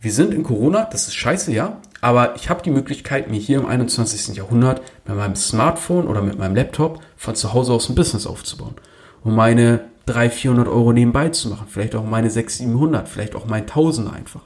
wir 0.01 0.11
sind 0.11 0.33
in 0.33 0.43
Corona, 0.43 0.87
das 0.91 1.07
ist 1.07 1.15
scheiße, 1.15 1.51
ja, 1.51 1.77
aber 2.01 2.35
ich 2.35 2.49
habe 2.49 2.61
die 2.61 2.69
Möglichkeit, 2.69 3.31
mir 3.31 3.39
hier 3.39 3.57
im 3.57 3.65
21. 3.65 4.35
Jahrhundert 4.35 4.81
mit 5.07 5.17
meinem 5.17 5.35
Smartphone 5.35 6.07
oder 6.07 6.21
mit 6.21 6.37
meinem 6.37 6.55
Laptop 6.55 7.01
von 7.17 7.35
zu 7.35 7.53
Hause 7.53 7.73
aus 7.73 7.89
ein 7.89 7.95
Business 7.95 8.27
aufzubauen. 8.27 8.75
Und 9.23 9.33
meine 9.33 9.85
300, 10.05 10.33
400 10.33 10.67
Euro 10.67 10.93
nebenbei 10.93 11.29
zu 11.29 11.49
machen. 11.49 11.67
Vielleicht 11.67 11.95
auch 11.95 12.05
meine 12.05 12.29
600, 12.29 12.69
700, 12.69 13.09
vielleicht 13.09 13.35
auch 13.35 13.45
mein 13.47 13.63
1000 13.63 14.13
einfach. 14.13 14.41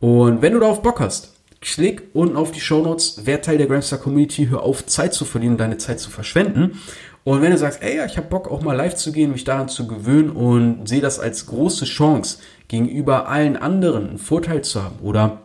Und 0.00 0.42
wenn 0.42 0.54
du 0.54 0.60
darauf 0.60 0.82
Bock 0.82 0.98
hast, 1.00 1.34
klick 1.60 2.02
unten 2.12 2.36
auf 2.36 2.52
die 2.52 2.60
Show 2.60 2.82
Notes, 2.82 3.20
wer 3.24 3.42
Teil 3.42 3.58
der 3.58 3.66
Gramstar 3.66 3.98
Community, 3.98 4.48
hör 4.48 4.62
auf, 4.62 4.86
Zeit 4.86 5.14
zu 5.14 5.24
verlieren, 5.24 5.58
deine 5.58 5.78
Zeit 5.78 6.00
zu 6.00 6.10
verschwenden. 6.10 6.80
Und 7.24 7.42
wenn 7.42 7.50
du 7.50 7.58
sagst, 7.58 7.82
ey, 7.82 8.04
ich 8.06 8.16
habe 8.16 8.28
Bock 8.28 8.50
auch 8.50 8.62
mal 8.62 8.74
live 8.74 8.94
zu 8.94 9.12
gehen, 9.12 9.32
mich 9.32 9.44
daran 9.44 9.68
zu 9.68 9.86
gewöhnen 9.86 10.30
und 10.30 10.88
sehe 10.88 11.02
das 11.02 11.20
als 11.20 11.46
große 11.46 11.84
Chance 11.84 12.38
gegenüber 12.68 13.28
allen 13.28 13.56
anderen 13.56 14.08
einen 14.08 14.18
Vorteil 14.18 14.62
zu 14.62 14.82
haben 14.82 14.98
oder 15.02 15.42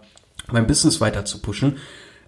mein 0.52 0.68
Business 0.68 1.02
weiter 1.02 1.26
zu 1.26 1.42
pushen, 1.42 1.78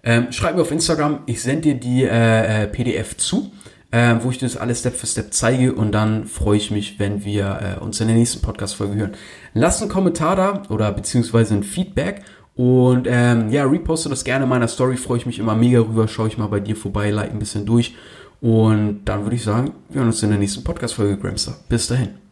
ähm, 0.02 0.32
schreib 0.32 0.54
mir 0.54 0.62
auf 0.62 0.70
Instagram, 0.70 1.20
ich 1.26 1.42
sende 1.42 1.62
dir 1.62 1.74
die 1.74 2.04
äh, 2.04 2.64
äh 2.64 2.66
PDF 2.66 3.16
zu, 3.16 3.50
äh, 3.90 4.16
wo 4.20 4.30
ich 4.30 4.38
dir 4.38 4.46
das 4.46 4.56
alles 4.56 4.80
Step 4.80 4.94
für 4.94 5.06
Step 5.06 5.32
zeige 5.32 5.72
und 5.72 5.92
dann 5.92 6.26
freue 6.26 6.58
ich 6.58 6.70
mich, 6.70 6.98
wenn 6.98 7.24
wir 7.24 7.76
äh, 7.78 7.82
uns 7.82 8.00
in 8.00 8.08
der 8.08 8.16
nächsten 8.16 8.42
Podcast-Folge 8.42 8.94
hören. 8.96 9.12
Lass 9.54 9.80
einen 9.80 9.90
Kommentar 9.90 10.36
da 10.36 10.62
oder 10.68 10.92
beziehungsweise 10.92 11.54
ein 11.54 11.62
Feedback 11.62 12.22
und 12.54 13.06
ähm, 13.08 13.50
ja, 13.50 13.64
reposte 13.64 14.08
das 14.08 14.24
gerne 14.24 14.44
in 14.44 14.50
meiner 14.50 14.68
Story, 14.68 14.96
freue 14.96 15.18
ich 15.18 15.26
mich 15.26 15.38
immer 15.38 15.54
mega 15.54 15.80
rüber, 15.80 16.06
schaue 16.06 16.28
ich 16.28 16.38
mal 16.38 16.48
bei 16.48 16.60
dir 16.60 16.76
vorbei, 16.76 17.10
like 17.10 17.30
ein 17.30 17.38
bisschen 17.38 17.64
durch 17.64 17.94
und 18.40 19.04
dann 19.04 19.22
würde 19.24 19.36
ich 19.36 19.42
sagen, 19.42 19.72
wir 19.88 20.00
hören 20.00 20.08
uns 20.08 20.22
in 20.22 20.30
der 20.30 20.38
nächsten 20.38 20.64
Podcast-Folge, 20.64 21.16
Gramster. 21.16 21.56
Bis 21.68 21.88
dahin. 21.88 22.27